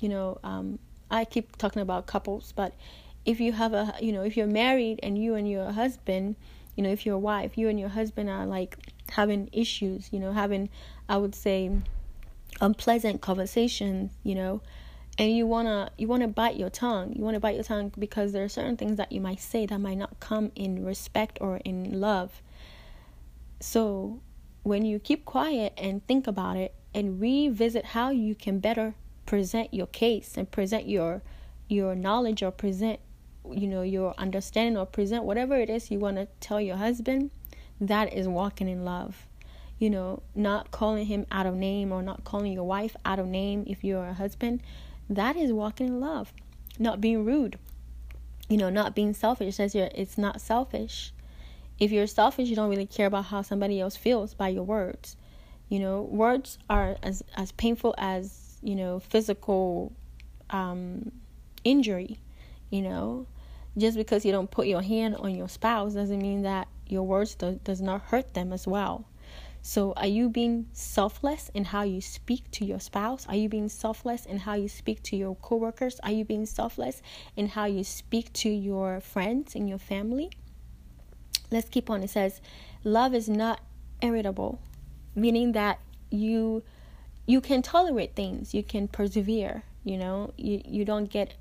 [0.00, 0.78] you know, um,
[1.10, 2.72] I keep talking about couples, but
[3.24, 6.36] if you have a, you know, if you're married and you and your husband,
[6.76, 8.78] you know, if you're wife, you and your husband are like
[9.10, 10.68] having issues, you know, having,
[11.08, 11.72] I would say,
[12.60, 14.60] unpleasant conversations you know,
[15.18, 17.12] and you wanna you wanna bite your tongue.
[17.14, 19.78] You wanna bite your tongue because there are certain things that you might say that
[19.78, 22.40] might not come in respect or in love.
[23.60, 24.20] So
[24.62, 28.94] when you keep quiet and think about it and revisit how you can better
[29.26, 31.22] present your case and present your
[31.68, 33.00] your knowledge or present
[33.50, 37.30] you know your understanding or present whatever it is you want to tell your husband
[37.80, 39.26] that is walking in love
[39.78, 43.26] you know, not calling him out of name or not calling your wife out of
[43.26, 44.60] name if you're a husband,
[45.08, 46.32] that is walking in love.
[46.78, 47.58] Not being rude,
[48.48, 49.48] you know, not being selfish.
[49.48, 51.12] It says here, it's not selfish.
[51.78, 55.16] If you're selfish, you don't really care about how somebody else feels by your words.
[55.68, 59.92] You know, words are as as painful as you know physical
[60.50, 61.12] um,
[61.64, 62.18] injury.
[62.70, 63.26] You know,
[63.76, 67.34] just because you don't put your hand on your spouse doesn't mean that your words
[67.34, 69.04] do, does not hurt them as well.
[69.62, 73.26] So, are you being selfless in how you speak to your spouse?
[73.28, 76.00] Are you being selfless in how you speak to your coworkers?
[76.02, 77.02] Are you being selfless
[77.36, 80.30] in how you speak to your friends and your family?
[81.50, 82.02] Let's keep on.
[82.02, 82.40] It says,
[82.84, 83.60] "Love is not
[84.00, 84.60] irritable,"
[85.14, 85.80] meaning that
[86.10, 86.62] you
[87.26, 89.64] you can tolerate things, you can persevere.
[89.84, 91.34] You know, you you don't get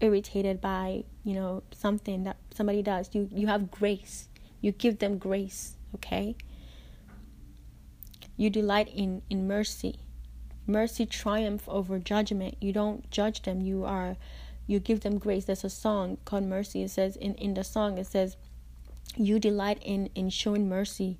[0.00, 3.10] irritated by you know something that somebody does.
[3.12, 4.28] You you have grace.
[4.62, 5.76] You give them grace.
[5.94, 6.34] Okay
[8.36, 10.00] you delight in, in mercy.
[10.66, 12.56] Mercy triumph over judgment.
[12.60, 13.60] You don't judge them.
[13.60, 14.16] You are
[14.66, 15.44] you give them grace.
[15.44, 16.82] There's a song called Mercy.
[16.82, 18.36] It says in, in the song it says
[19.16, 21.18] you delight in, in showing mercy.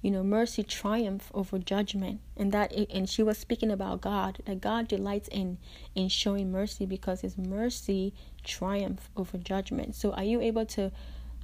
[0.00, 2.20] You know, mercy triumph over judgment.
[2.36, 5.58] And that and she was speaking about God, that God delights in
[5.94, 9.94] in showing mercy because his mercy triumph over judgment.
[9.94, 10.92] So are you able to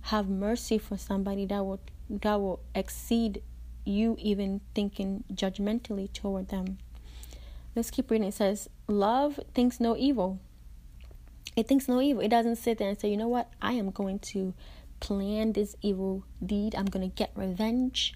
[0.02, 3.42] have mercy for somebody that will that will exceed
[3.84, 6.78] you even thinking judgmentally toward them.
[7.74, 8.28] Let's keep reading.
[8.28, 10.40] It says, Love thinks no evil.
[11.56, 12.22] It thinks no evil.
[12.22, 13.52] It doesn't sit there and say, you know what?
[13.60, 14.54] I am going to
[15.00, 16.74] plan this evil deed.
[16.74, 18.14] I'm going to get revenge.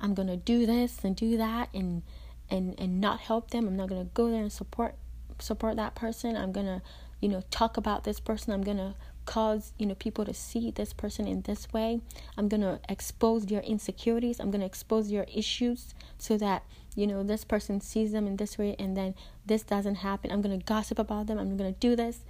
[0.00, 2.02] I'm going to do this and do that and
[2.50, 3.66] and and not help them.
[3.66, 4.96] I'm not going to go there and support
[5.38, 6.36] support that person.
[6.36, 6.82] I'm going to,
[7.20, 8.52] you know, talk about this person.
[8.52, 8.94] I'm going to
[9.24, 12.00] cause you know people to see this person in this way
[12.36, 16.62] i'm going to expose your insecurities i'm going to expose your issues so that
[16.94, 19.14] you know this person sees them in this way and then
[19.46, 20.30] this doesn't happen.
[20.30, 22.20] I'm going to gossip about them i'm going to do this.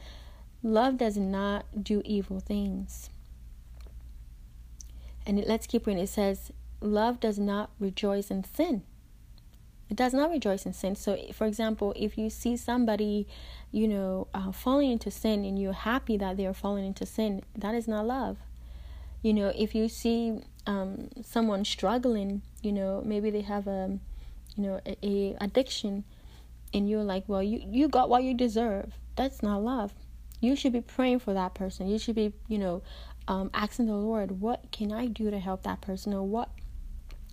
[0.63, 3.11] Love does not do evil things.
[5.27, 6.03] And let's keep reading.
[6.03, 8.83] It says love does not rejoice in sin
[9.91, 10.97] it does not rejoice in sin.
[10.97, 13.26] So, for example, if you see somebody,
[13.70, 17.43] you know, uh, falling into sin and you're happy that they are falling into sin,
[17.57, 18.39] that is not love.
[19.22, 23.99] You know, if you see um, someone struggling, you know, maybe they have a,
[24.57, 26.05] you know, a, a addiction,
[26.72, 28.95] and you're like, well, you you got what you deserve.
[29.16, 29.93] That's not love.
[30.41, 31.89] You should be praying for that person.
[31.89, 32.82] You should be, you know,
[33.28, 36.51] um, asking the Lord, what can I do to help that person, or what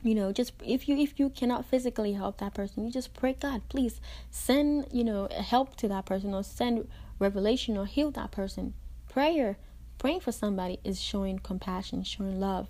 [0.04, 3.34] you know just if you if you cannot physically help that person you just pray
[3.40, 6.88] god please send you know help to that person or send
[7.22, 8.74] revelation or heal that person.
[9.08, 9.58] Prayer
[9.98, 12.68] praying for somebody is showing compassion showing love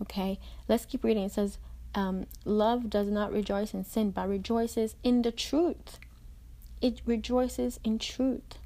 [0.00, 0.38] okay?
[0.68, 1.24] Let's keep reading.
[1.24, 1.58] It says
[1.94, 5.98] um, love does not rejoice in sin but rejoices in the truth.
[6.80, 8.58] It rejoices in truth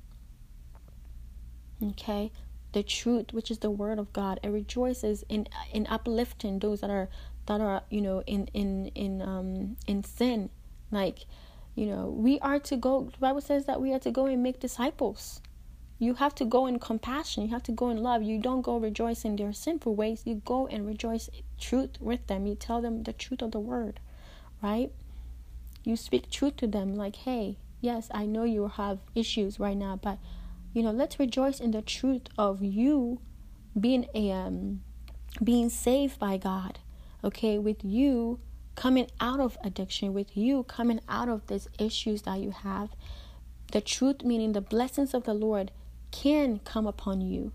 [1.83, 2.31] okay?
[2.73, 6.91] The truth which is the word of god it rejoices in in uplifting those that
[6.91, 7.09] are
[7.47, 10.51] that are you know in in in um in sin.
[10.91, 11.27] Like
[11.75, 14.43] you know we are to go the bible says that we are to go and
[14.43, 15.41] make disciples.
[15.99, 17.45] You have to go in compassion.
[17.45, 18.23] You have to go in love.
[18.23, 20.23] You don't go rejoice in their sinful ways.
[20.27, 22.47] You go and rejoice truth with them.
[22.47, 24.01] You tell them the truth of the word
[24.63, 24.91] right?
[25.85, 29.99] You speak truth to them like hey yes i know you have issues right now
[30.03, 30.19] but
[30.73, 33.21] you know let's rejoice in the truth of you
[33.79, 34.81] being a um
[35.45, 36.79] being saved by god
[37.27, 38.39] okay, with you
[38.77, 42.91] coming out of addiction, with you coming out of these issues that you have,
[43.73, 45.73] the truth, meaning the blessings of the Lord,
[46.13, 47.53] can come upon you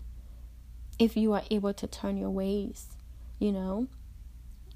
[0.98, 2.88] if you are able to turn your ways,
[3.38, 3.86] you know.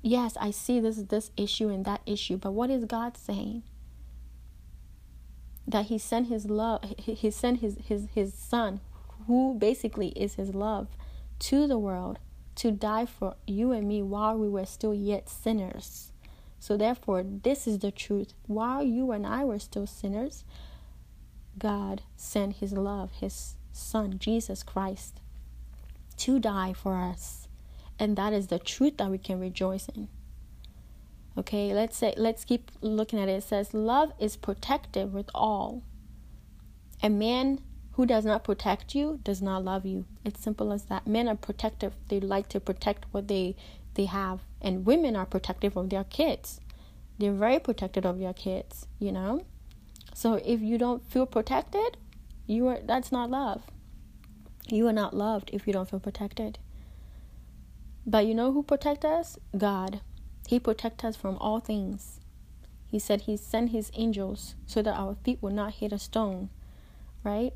[0.02, 3.64] Yes, I see this this issue and that issue, but what is God saying?
[5.68, 8.80] That He sent His love, He sent His His His Son,
[9.26, 10.88] who basically is His love,
[11.40, 12.18] to the world
[12.56, 16.12] to die for you and me while we were still yet sinners.
[16.58, 18.32] So, therefore, this is the truth.
[18.46, 20.44] While you and I were still sinners,
[21.58, 25.20] God sent His love, His Son, Jesus Christ,
[26.16, 27.48] to die for us.
[27.98, 30.08] And that is the truth that we can rejoice in.
[31.38, 33.32] Okay, let's say let's keep looking at it.
[33.32, 35.82] It says love is protective with all.
[37.02, 37.60] A man
[37.96, 40.04] who does not protect you does not love you.
[40.22, 41.06] It's simple as that.
[41.06, 41.94] Men are protective.
[42.08, 43.56] They like to protect what they
[43.94, 44.40] they have.
[44.60, 46.60] And women are protective of their kids.
[47.18, 49.46] They're very protective of their kids, you know?
[50.12, 51.96] So if you don't feel protected,
[52.46, 53.62] you are that's not love.
[54.68, 56.58] You are not loved if you don't feel protected.
[58.04, 59.38] But you know who protect us?
[59.56, 60.00] God.
[60.46, 62.20] He protects us from all things.
[62.84, 66.50] He said he sent his angels so that our feet will not hit a stone,
[67.24, 67.54] right?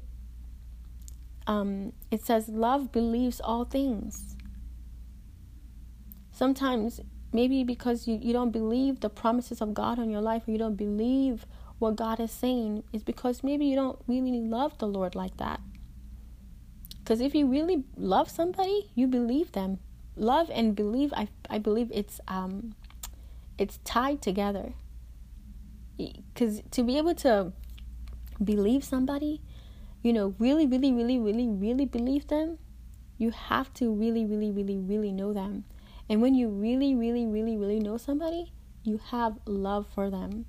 [1.51, 4.37] Um, it says love believes all things.
[6.31, 7.01] Sometimes,
[7.33, 10.59] maybe because you, you don't believe the promises of God on your life, or you
[10.59, 11.47] don't believe
[11.81, 15.59] what God is saying, is because maybe you don't really love the Lord like that.
[16.99, 19.81] Because if you really love somebody, you believe them.
[20.15, 22.77] Love and believe, I I believe it's um
[23.59, 24.75] it's tied together
[25.97, 27.53] because to be able to
[28.43, 29.41] believe somebody,
[30.03, 32.59] you know, really, really, really, really, really believe them,
[33.19, 35.65] you have to really, really, really, really know them.
[36.09, 40.47] And when you really, really, really, really know somebody, you have love for them.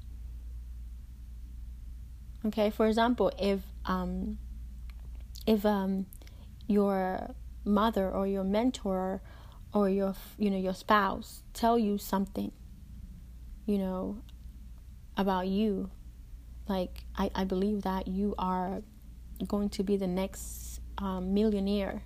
[2.45, 4.37] Okay, for example, if um
[5.45, 6.05] if um
[6.67, 7.35] your
[7.65, 9.21] mother or your mentor
[9.73, 12.51] or your you know your spouse tell you something
[13.65, 14.17] you know
[15.17, 15.89] about you
[16.67, 18.81] like i, I believe that you are
[19.47, 22.03] going to be the next um, millionaire.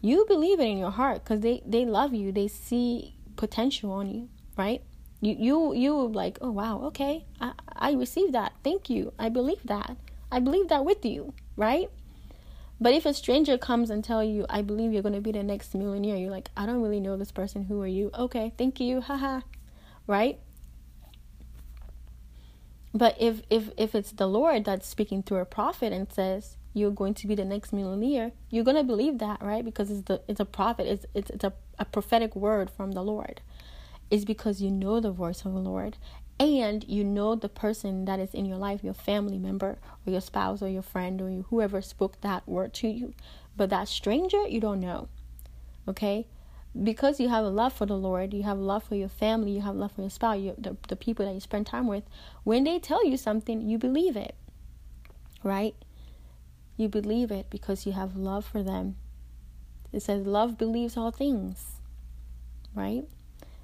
[0.00, 2.32] You believe it in your heart because they they love you.
[2.32, 4.82] They see potential on you right?
[5.20, 7.24] You you you like oh wow okay.
[7.40, 8.52] I i received that.
[8.62, 9.12] Thank you.
[9.18, 9.96] I believe that.
[10.30, 11.88] I believe that with you right?
[12.80, 15.44] But if a stranger comes and tell you i believe you're going to be the
[15.44, 17.64] next millionaire you're like i don't really know this person.
[17.64, 18.10] Who are you?
[18.14, 19.00] Okay thank you.
[19.00, 19.40] Haha
[20.06, 20.38] right
[22.94, 26.90] but if if if it's the Lord that's speaking through a prophet and says you're
[26.90, 29.64] going to be the next millionaire, you're gonna believe that, right?
[29.64, 33.02] Because it's the it's a prophet, it's it's, it's a, a prophetic word from the
[33.02, 33.40] Lord.
[34.10, 35.96] It's because you know the voice of the Lord
[36.38, 40.20] and you know the person that is in your life, your family member or your
[40.20, 43.14] spouse or your friend or whoever spoke that word to you.
[43.56, 45.08] But that stranger, you don't know.
[45.88, 46.26] Okay?
[46.82, 49.60] Because you have a love for the Lord, you have love for your family, you
[49.60, 52.04] have love for your spouse, you, the, the people that you spend time with,
[52.42, 54.34] when they tell you something, you believe it.
[55.42, 55.74] Right?
[56.76, 58.96] You believe it because you have love for them.
[59.92, 61.80] It says, love believes all things.
[62.74, 63.04] Right?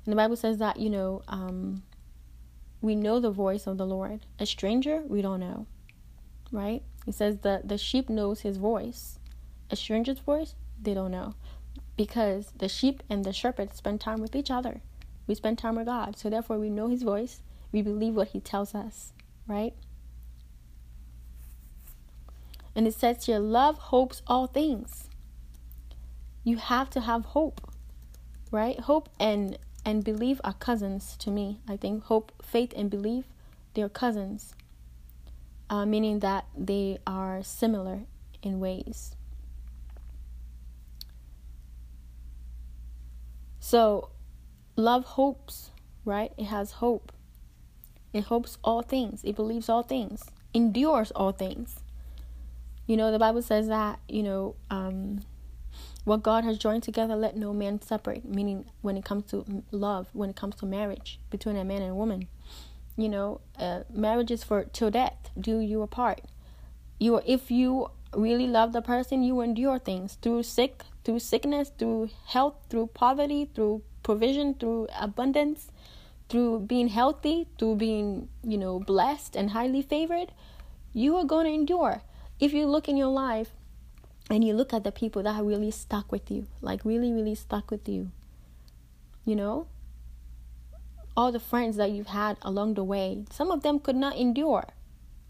[0.05, 1.83] And the Bible says that, you know, um,
[2.81, 4.21] we know the voice of the Lord.
[4.39, 5.67] A stranger, we don't know.
[6.53, 6.83] Right?
[7.09, 9.19] It says that the sheep knows his voice.
[9.69, 11.35] A stranger's voice, they don't know
[12.01, 14.81] because the sheep and the shepherd spend time with each other.
[15.27, 16.17] We spend time with God.
[16.17, 17.43] So therefore we know his voice.
[17.73, 19.13] We believe what he tells us,
[19.47, 19.75] right?
[22.75, 25.11] And it says here, love hopes all things.
[26.43, 27.71] You have to have hope,
[28.51, 28.81] right?
[28.81, 31.61] Hope and and belief are cousins to me.
[31.69, 33.27] I think hope, faith, and belief,
[33.75, 34.55] they're cousins,
[35.69, 38.05] uh, meaning that they are similar
[38.43, 39.17] in ways.
[43.61, 44.09] So,
[44.75, 45.71] love hopes,
[46.05, 46.33] right?
[46.37, 47.13] It has hope.
[48.13, 51.81] It hopes all things, it believes all things, endures all things.
[52.87, 55.21] You know, the Bible says that, you know, um,
[56.05, 58.25] what God has joined together, let no man separate.
[58.25, 61.93] Meaning, when it comes to love, when it comes to marriage between a man and
[61.93, 62.27] a woman,
[62.97, 66.23] you know, uh, marriage is for till death do you apart.
[66.99, 72.11] You, if you really love the person, you endure things through sick, through sickness, through
[72.27, 75.71] health, through poverty, through provision, through abundance,
[76.29, 80.33] through being healthy, through being, you know, blessed and highly favored,
[80.93, 82.03] you are going to endure.
[82.39, 83.51] If you look in your life
[84.31, 87.35] and you look at the people that are really stuck with you, like really, really
[87.35, 88.11] stuck with you,
[89.25, 89.67] you know,
[91.17, 94.69] all the friends that you've had along the way, some of them could not endure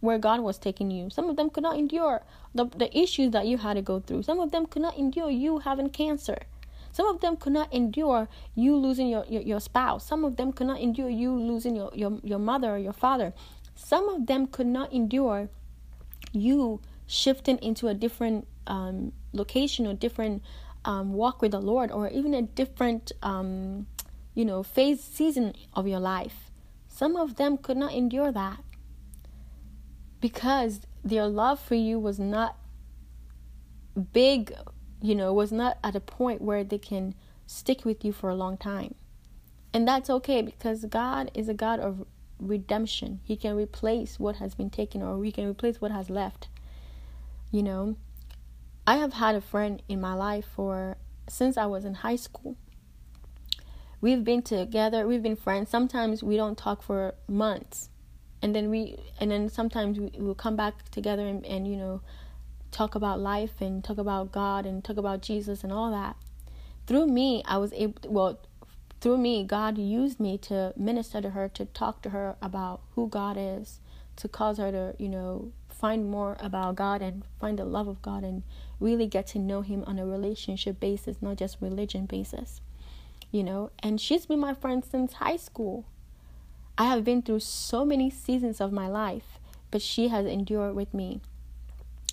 [0.01, 1.11] where God was taking you.
[1.11, 2.23] Some of them could not endure
[2.55, 4.23] the, the issues that you had to go through.
[4.23, 6.39] Some of them could not endure you having cancer.
[6.93, 10.05] Some of them could not endure you losing your, your, your spouse.
[10.07, 13.33] Some of them could not endure you losing your, your, your mother or your father.
[13.75, 15.49] Some of them could not endure
[16.33, 20.43] you shifting into a different um, location or different
[20.85, 23.87] um, walk with the Lord or even a different, um,
[24.35, 26.51] you know, phase, season of your life.
[26.89, 28.59] Some of them could not endure that
[30.21, 32.57] because their love for you was not
[34.13, 34.55] big,
[35.01, 37.15] you know, was not at a point where they can
[37.47, 38.95] stick with you for a long time.
[39.73, 42.05] And that's okay because God is a God of
[42.39, 43.21] redemption.
[43.25, 46.49] He can replace what has been taken or he can replace what has left.
[47.51, 47.97] You know,
[48.87, 50.97] I have had a friend in my life for
[51.29, 52.57] since I was in high school.
[54.01, 55.69] We've been together, we've been friends.
[55.69, 57.90] Sometimes we don't talk for months
[58.43, 62.01] and then we and then sometimes we will come back together and, and you know
[62.71, 66.17] talk about life and talk about God and talk about Jesus and all that.
[66.87, 68.01] Through me, I was able.
[68.07, 68.41] Well,
[69.01, 73.09] through me, God used me to minister to her, to talk to her about who
[73.09, 73.81] God is,
[74.17, 78.03] to cause her to, you know, find more about God and find the love of
[78.03, 78.43] God and
[78.79, 82.61] really get to know Him on a relationship basis, not just religion basis.
[83.31, 85.87] You know, and she's been my friend since high school.
[86.79, 89.39] I have been through so many seasons of my life,
[89.71, 91.21] but she has endured with me.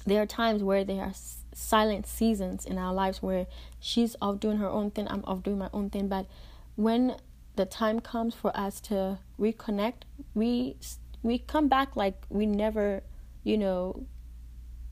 [0.05, 1.13] There are times where there are
[1.53, 3.47] silent seasons in our lives where
[3.79, 6.27] she's off doing her own thing, I'm off doing my own thing, but
[6.75, 7.15] when
[7.55, 10.03] the time comes for us to reconnect,
[10.33, 10.77] we
[11.23, 13.01] we come back like we never,
[13.43, 14.05] you know,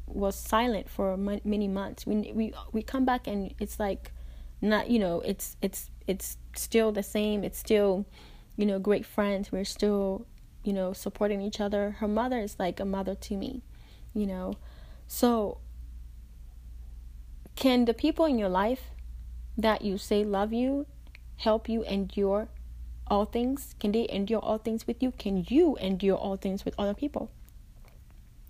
[0.08, 2.06] was silent for many months.
[2.06, 4.12] We we we come back and it's like
[4.62, 7.44] not, you know, it's it's it's still the same.
[7.44, 8.06] It's still,
[8.56, 9.52] you know, great friends.
[9.52, 10.26] We're still,
[10.64, 11.92] you know, supporting each other.
[12.00, 13.62] Her mother is like a mother to me,
[14.14, 14.54] you know.
[15.08, 15.60] So
[17.56, 18.92] can the people in your life
[19.58, 20.86] that you say love you
[21.38, 22.48] help you endure
[23.08, 23.76] all things?
[23.80, 25.12] Can they endure all things with you?
[25.12, 27.30] Can you endure all things with other people?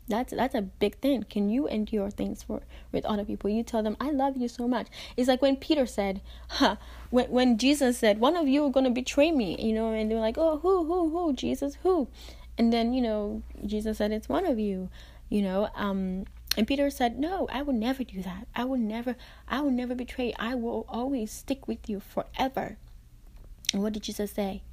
[0.08, 1.24] That's that's a big thing.
[1.24, 3.50] Can you endure things for with other people?
[3.50, 4.88] You tell them, "I love you so much."
[5.18, 6.76] It's like when Peter said, "Huh,"
[7.10, 10.20] when when Jesus said, "One of you are gonna betray me," you know, and they're
[10.20, 11.34] like, "Oh, who, who, who?
[11.34, 12.08] Jesus, who?"
[12.58, 14.90] And then you know, Jesus said, "It's one of you,"
[15.30, 15.70] you know.
[15.76, 16.26] Um,
[16.58, 18.48] and Peter said, No, I will never do that.
[18.56, 19.16] I will never,
[19.48, 20.34] I will never betray.
[20.40, 22.78] I will always stick with you forever.
[23.74, 24.64] And what did Jesus say?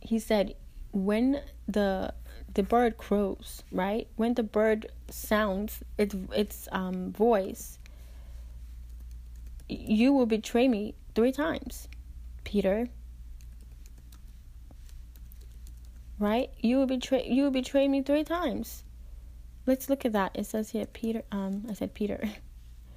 [0.00, 0.56] He said,
[0.92, 2.12] When the
[2.54, 4.06] the bird crows, right?
[4.16, 7.78] When the bird sounds its its um voice,
[9.68, 11.88] you will betray me three times,
[12.44, 12.88] Peter.
[16.18, 16.50] Right?
[16.60, 18.84] You will betray you will betray me three times
[19.66, 20.32] let's look at that.
[20.34, 21.22] It says here, Peter.
[21.32, 22.28] Um, I said Peter.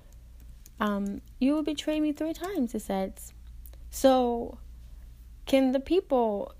[0.79, 2.75] um, you will betray me three times.
[2.75, 3.33] It says.
[3.89, 4.57] So,
[5.45, 6.53] can the people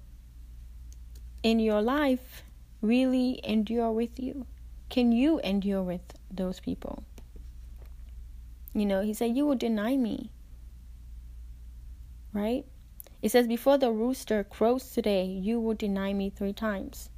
[1.44, 2.44] in your life
[2.88, 4.46] really endure with you?
[4.90, 7.04] Can you endure with those people?
[8.74, 10.32] You know, he said, You will deny me.
[12.32, 12.66] Right?
[13.22, 17.10] It says, Before the rooster crows today, you will deny me three times.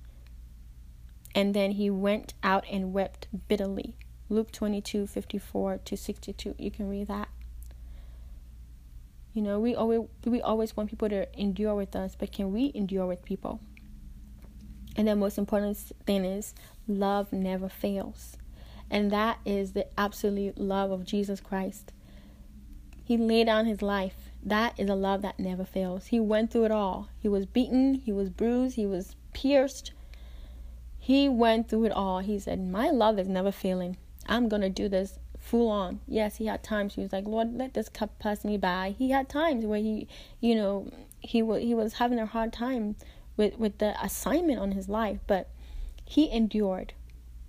[1.36, 3.96] And then he went out and wept bitterly.
[4.30, 6.56] Luke 22 54 to 62.
[6.58, 7.30] You can read that.
[9.34, 12.72] You know, we always we always want people to endure with us, but can we
[12.74, 13.60] endure with people?
[15.00, 16.54] And the most important thing is
[16.86, 18.36] love never fails.
[18.92, 21.94] And that is the absolute love of Jesus Christ.
[23.06, 24.30] He laid down his life.
[24.44, 26.08] That is a love that never fails.
[26.08, 27.08] He went through it all.
[27.18, 29.94] He was beaten, he was bruised, he was pierced,
[30.98, 32.20] he went through it all.
[32.20, 33.96] He said, My love is never failing.
[34.28, 36.02] I'm going to do this full on.
[36.10, 38.96] Yes, he had times he was like, Lord, let this cup pass me by.
[38.98, 40.10] He had times where he,
[40.42, 40.92] you know,
[41.22, 42.98] he was he was having a hard time
[43.40, 45.50] with with the assignment on his life, but
[46.06, 46.94] he endured.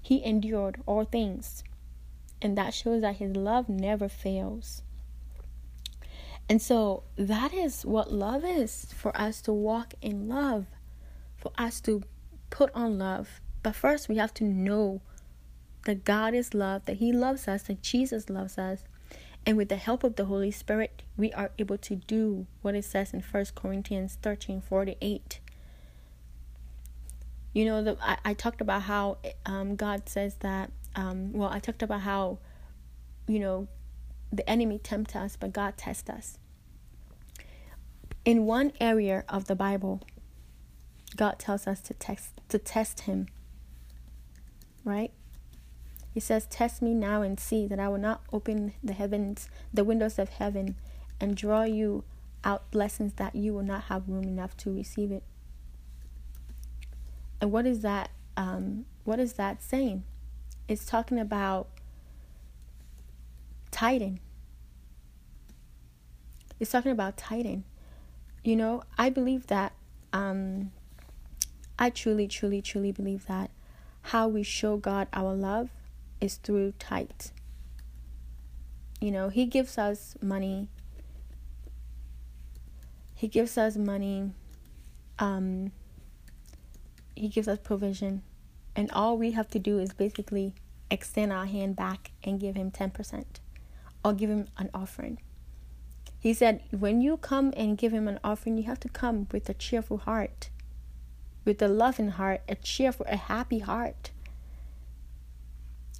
[0.00, 1.62] He endured all things.
[2.40, 4.82] And that shows that his love never fails.
[6.48, 10.64] And so that is what love is for us to walk in love,
[11.36, 12.02] for us to
[12.48, 15.00] put on love, but first, we have to know
[15.84, 18.84] that God is love, that He loves us, that Jesus loves us.
[19.46, 22.84] And with the help of the Holy Spirit, we are able to do what it
[22.84, 25.39] says in 1 Corinthians 13 48.
[27.52, 31.58] You know, the, I, I talked about how um, God says that, um, well, I
[31.58, 32.38] talked about how,
[33.26, 33.68] you know,
[34.32, 36.38] the enemy tempts us, but God tests us.
[38.24, 40.02] In one area of the Bible,
[41.16, 43.26] God tells us to test to test him
[44.84, 45.10] right?
[46.12, 49.84] He says, Test me now and see that I will not open the heavens, the
[49.84, 50.76] windows of heaven,
[51.20, 52.04] and draw you
[52.44, 55.22] out blessings that you will not have room enough to receive it.
[57.40, 58.10] And what is that?
[58.36, 60.04] Um, what is that saying?
[60.68, 61.68] It's talking about
[63.70, 64.20] tithing.
[66.58, 67.64] It's talking about tithing.
[68.44, 69.72] You know, I believe that.
[70.12, 70.72] Um,
[71.78, 73.50] I truly, truly, truly believe that
[74.02, 75.70] how we show God our love
[76.20, 77.32] is through tithes.
[79.00, 80.68] You know, He gives us money.
[83.14, 84.32] He gives us money.
[85.18, 85.72] Um,
[87.20, 88.22] he gives us provision.
[88.76, 90.54] And all we have to do is basically
[90.90, 93.24] extend our hand back and give Him 10%
[94.04, 95.18] or give Him an offering.
[96.18, 99.48] He said, when you come and give Him an offering, you have to come with
[99.48, 100.50] a cheerful heart
[101.44, 104.10] with a loving heart, a cheerful, a happy heart.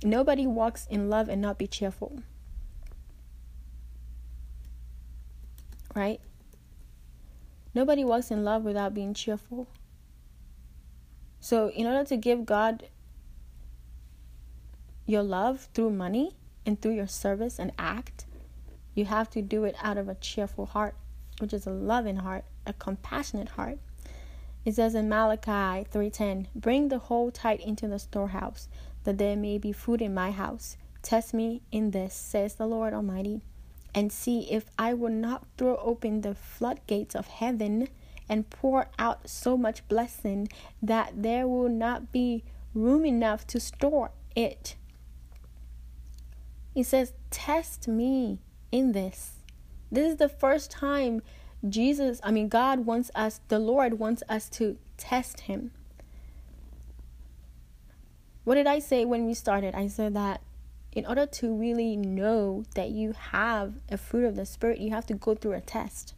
[0.02, 2.22] Nobody walks in love and not be cheerful.
[5.94, 6.20] Right?
[7.74, 9.68] Nobody walks in love without being cheerful.
[11.41, 12.88] So, in order to give God
[15.07, 16.36] your love through money
[16.66, 18.26] and through your service and act,
[18.95, 20.95] you have to do it out of a cheerful heart,
[21.38, 23.78] which is a loving heart, a compassionate heart.
[24.64, 28.68] It says in Malachi 3:10, "Bring the whole tithe into the storehouse,
[29.05, 30.76] that there may be food in my house.
[31.01, 33.41] Test me in this," says the Lord Almighty,
[33.95, 37.88] "and see if I will not throw open the floodgates of heaven
[38.30, 40.48] and pour out so much blessing
[40.80, 44.76] that there will not be room enough to store it."
[46.72, 48.38] He says, "Test me
[48.72, 49.42] in this."
[49.90, 51.20] This is the first time
[51.68, 55.72] Jesus, I mean, God wants us, the Lord wants us to test Him.
[58.44, 59.74] What did I say when we started?
[59.74, 60.40] I said that
[60.92, 65.06] in order to really know that you have a fruit of the Spirit, you have
[65.06, 66.14] to go through a test.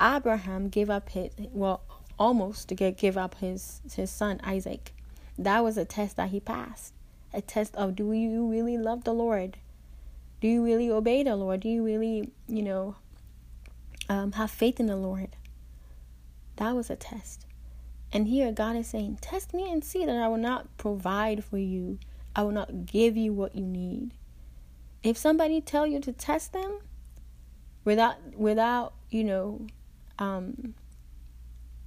[0.00, 1.82] Abraham gave up his, well,
[2.18, 4.92] almost to get, give up his, his son Isaac.
[5.38, 6.92] That was a test that he passed.
[7.32, 9.56] A test of do you really love the Lord?
[10.40, 11.60] Do you really obey the Lord?
[11.60, 12.96] Do you really, you know,
[14.08, 15.36] um, have faith in the Lord.
[16.56, 17.46] That was a test.
[18.12, 21.58] And here God is saying, Test me and see that I will not provide for
[21.58, 21.98] you.
[22.36, 24.12] I will not give you what you need.
[25.02, 26.78] If somebody tell you to test them
[27.84, 29.66] without without, you know,
[30.18, 30.74] um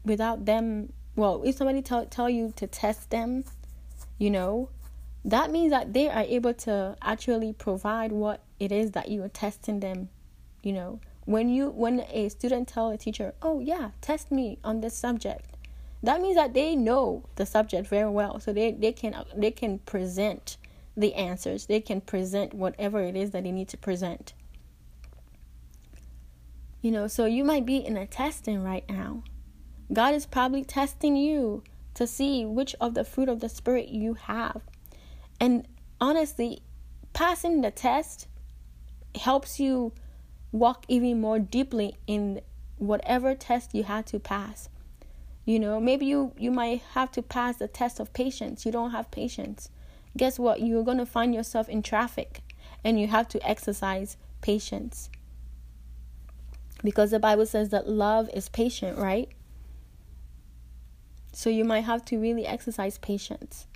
[0.06, 3.44] without them well, if somebody tell tell you to test them,
[4.20, 4.70] you know,
[5.26, 9.30] that means that they are able to actually provide what it is that you are
[9.30, 10.10] testing them,
[10.62, 14.82] you know, when you when a student tell a teacher, "Oh yeah, test me on
[14.82, 15.56] this subject,"
[16.04, 19.80] that means that they know the subject very well, so they they can they can
[19.80, 20.58] present
[20.96, 21.66] the answers.
[21.66, 24.34] They can present whatever it is that they need to present.
[26.82, 29.24] You know, so you might be in a testing right now.
[29.92, 31.64] God is probably testing you
[31.94, 34.62] to see which of the fruit of the spirit you have.
[35.40, 35.68] And
[36.00, 36.62] honestly,
[37.14, 38.28] passing the test
[39.16, 39.94] helps you
[40.52, 42.42] walk even more deeply in
[42.78, 44.70] whatever test you had to pass.
[45.46, 48.66] You know, maybe you you might have to pass the test of patience.
[48.66, 49.70] You don't have patience.
[50.16, 50.62] Guess what?
[50.62, 52.42] You're going to find yourself in traffic
[52.84, 55.10] and you have to exercise patience.
[56.84, 59.30] Because the Bible says that love is patient, right?
[61.34, 63.68] So you might have to really exercise patience.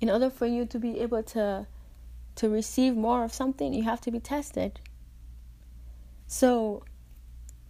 [0.00, 1.66] In order for you to be able to
[2.36, 4.80] to receive more of something, you have to be tested.
[6.26, 6.82] So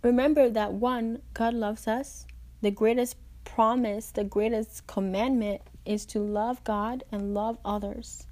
[0.02, 2.26] remember that one, God loves us.
[2.62, 8.26] The greatest promise, the greatest commandment is to love God and love others.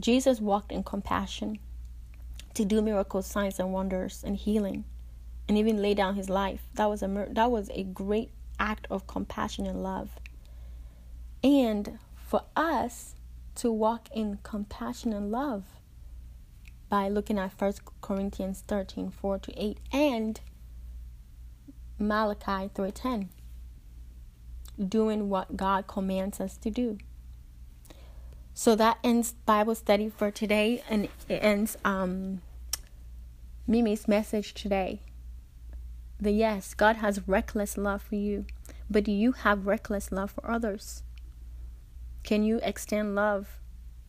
[0.00, 1.58] Jesus walked in compassion
[2.54, 4.84] to do miracles, signs, and wonders and healing,
[5.48, 6.62] and even lay down his life.
[6.74, 10.10] That was a that was a great act of compassion and love.
[11.42, 13.14] And for us,
[13.56, 15.64] to walk in compassion and love
[16.88, 20.40] by looking at 1 Corinthians 13 4 to 8 and
[21.98, 23.28] Malachi 3:10
[24.88, 26.98] doing what God commands us to do.
[28.56, 32.40] So that ends Bible study for today and it ends um
[33.66, 35.00] Mimi's message today.
[36.20, 38.46] The yes, God has reckless love for you,
[38.88, 41.02] but do you have reckless love for others?
[42.22, 43.58] Can you extend love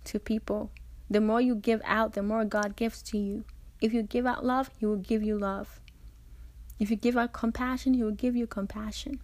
[0.06, 0.70] to people?
[1.10, 3.46] The more you give out, the more God gives to you.
[3.82, 5.82] If you give out love, He will give you love.
[6.80, 9.20] If you give out compassion, He will give you compassion.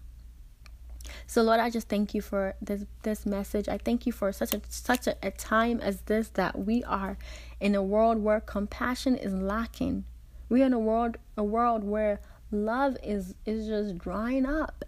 [1.28, 3.68] So Lord, I just thank you for this this message.
[3.68, 7.18] I thank you for such a such a, a time as this that we are
[7.60, 10.06] in a world where compassion is lacking.
[10.49, 12.20] We are in a world a world where
[12.52, 14.86] love is is just drying up.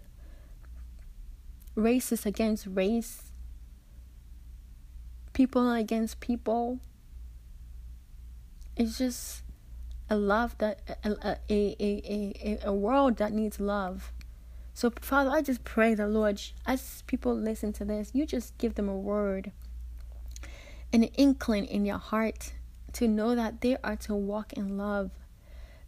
[1.74, 3.32] Race is against race
[5.34, 6.78] people against people.
[8.76, 9.42] It's just
[10.08, 14.12] a love that a a, a, a, a world that needs love.
[14.74, 18.74] So Father, I just pray the Lord as people listen to this, you just give
[18.74, 19.52] them a word,
[20.92, 22.52] an inkling in your heart
[22.94, 25.10] to know that they are to walk in love.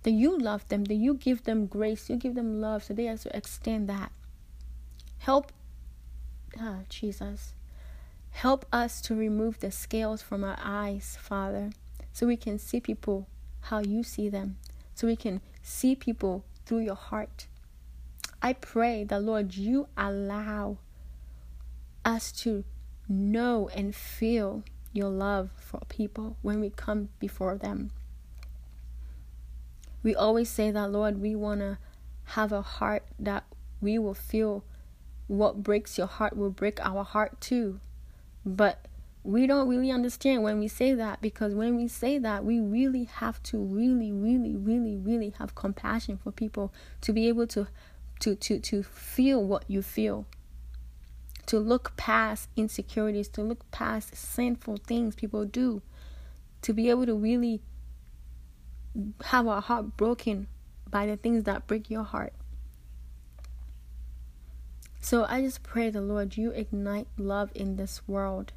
[0.04, 3.08] That you love them, that you give them grace, you give them love, so they
[3.08, 4.12] are to extend that.
[5.18, 5.50] Help
[6.60, 7.54] ah, Jesus.
[8.30, 11.70] Help us to remove the scales from our eyes, Father,
[12.12, 13.26] so we can see people
[13.62, 14.58] how you see them,
[14.94, 17.46] so we can see people through your heart.
[18.46, 20.78] I pray that, Lord, you allow
[22.04, 22.62] us to
[23.08, 27.90] know and feel your love for people when we come before them.
[30.04, 31.78] We always say that, Lord, we want to
[32.36, 33.42] have a heart that
[33.80, 34.62] we will feel
[35.26, 37.80] what breaks your heart will break our heart too.
[38.44, 38.86] But
[39.24, 43.06] we don't really understand when we say that because when we say that, we really
[43.06, 47.66] have to really, really, really, really have compassion for people to be able to
[48.20, 50.26] to to to feel what you feel.
[51.46, 55.82] To look past insecurities, to look past sinful things people do,
[56.62, 57.62] to be able to really
[59.26, 60.48] have our heart broken
[60.90, 62.32] by the things that break your heart.
[65.00, 68.52] So I just pray the Lord you ignite love in this world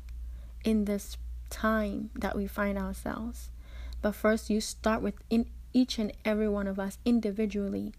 [0.63, 1.17] in this
[1.49, 3.49] time that we find ourselves.
[4.01, 7.93] But first, you start with in each and every one of us individually.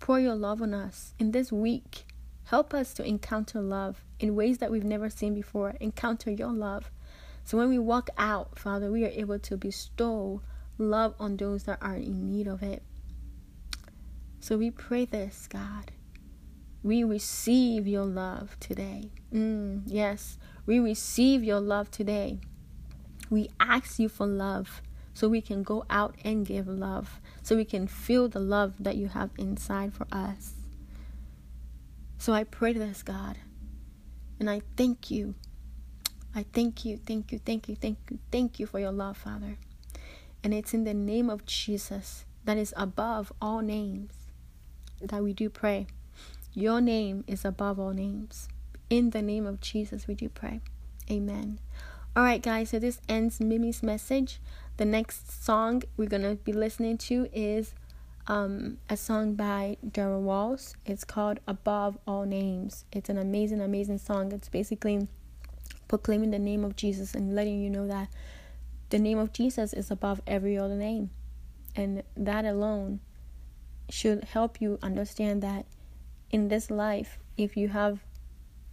[0.00, 2.06] Pour your love on us in this week.
[2.44, 5.74] Help us to encounter love in ways that we've never seen before.
[5.80, 6.90] Encounter your love.
[7.44, 10.42] So when we walk out, Father, we are able to bestow
[10.78, 12.82] love on those that are in need of it.
[14.40, 15.92] So we pray this, God.
[16.82, 19.10] We receive your love today.
[19.32, 22.38] Mm, yes, we receive your love today.
[23.30, 24.80] We ask you for love
[25.12, 28.96] so we can go out and give love, so we can feel the love that
[28.96, 30.52] you have inside for us.
[32.18, 33.38] So I pray this, God,
[34.38, 35.34] and I thank you.
[36.34, 39.56] I thank you, thank you, thank you, thank you, thank you for your love, Father.
[40.44, 44.12] And it's in the name of Jesus that is above all names
[45.00, 45.86] that we do pray.
[46.52, 48.48] Your name is above all names.
[48.90, 50.60] In the name of Jesus, we do pray.
[51.10, 51.60] Amen.
[52.14, 54.38] All right, guys, so this ends Mimi's message.
[54.78, 57.74] The next song we're to be listening to is
[58.28, 60.76] um, a song by Daryl Walls.
[60.86, 62.84] It's called Above All Names.
[62.92, 64.30] It's an amazing, amazing song.
[64.30, 65.08] It's basically
[65.88, 68.08] proclaiming the name of Jesus and letting you know that
[68.90, 71.10] the name of Jesus is above every other name.
[71.74, 73.00] And that alone
[73.90, 75.66] should help you understand that
[76.30, 77.98] in this life, if you have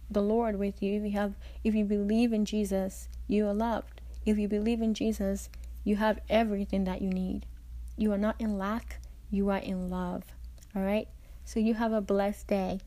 [0.08, 1.34] the Lord with you, if you have
[1.64, 4.02] if you believe in Jesus, you are loved.
[4.24, 5.48] If you believe in Jesus,
[5.86, 7.46] you have everything that you need.
[7.96, 8.98] You are not in lack,
[9.30, 10.24] you are in love.
[10.74, 11.06] All right?
[11.44, 12.80] So you have a blessed day.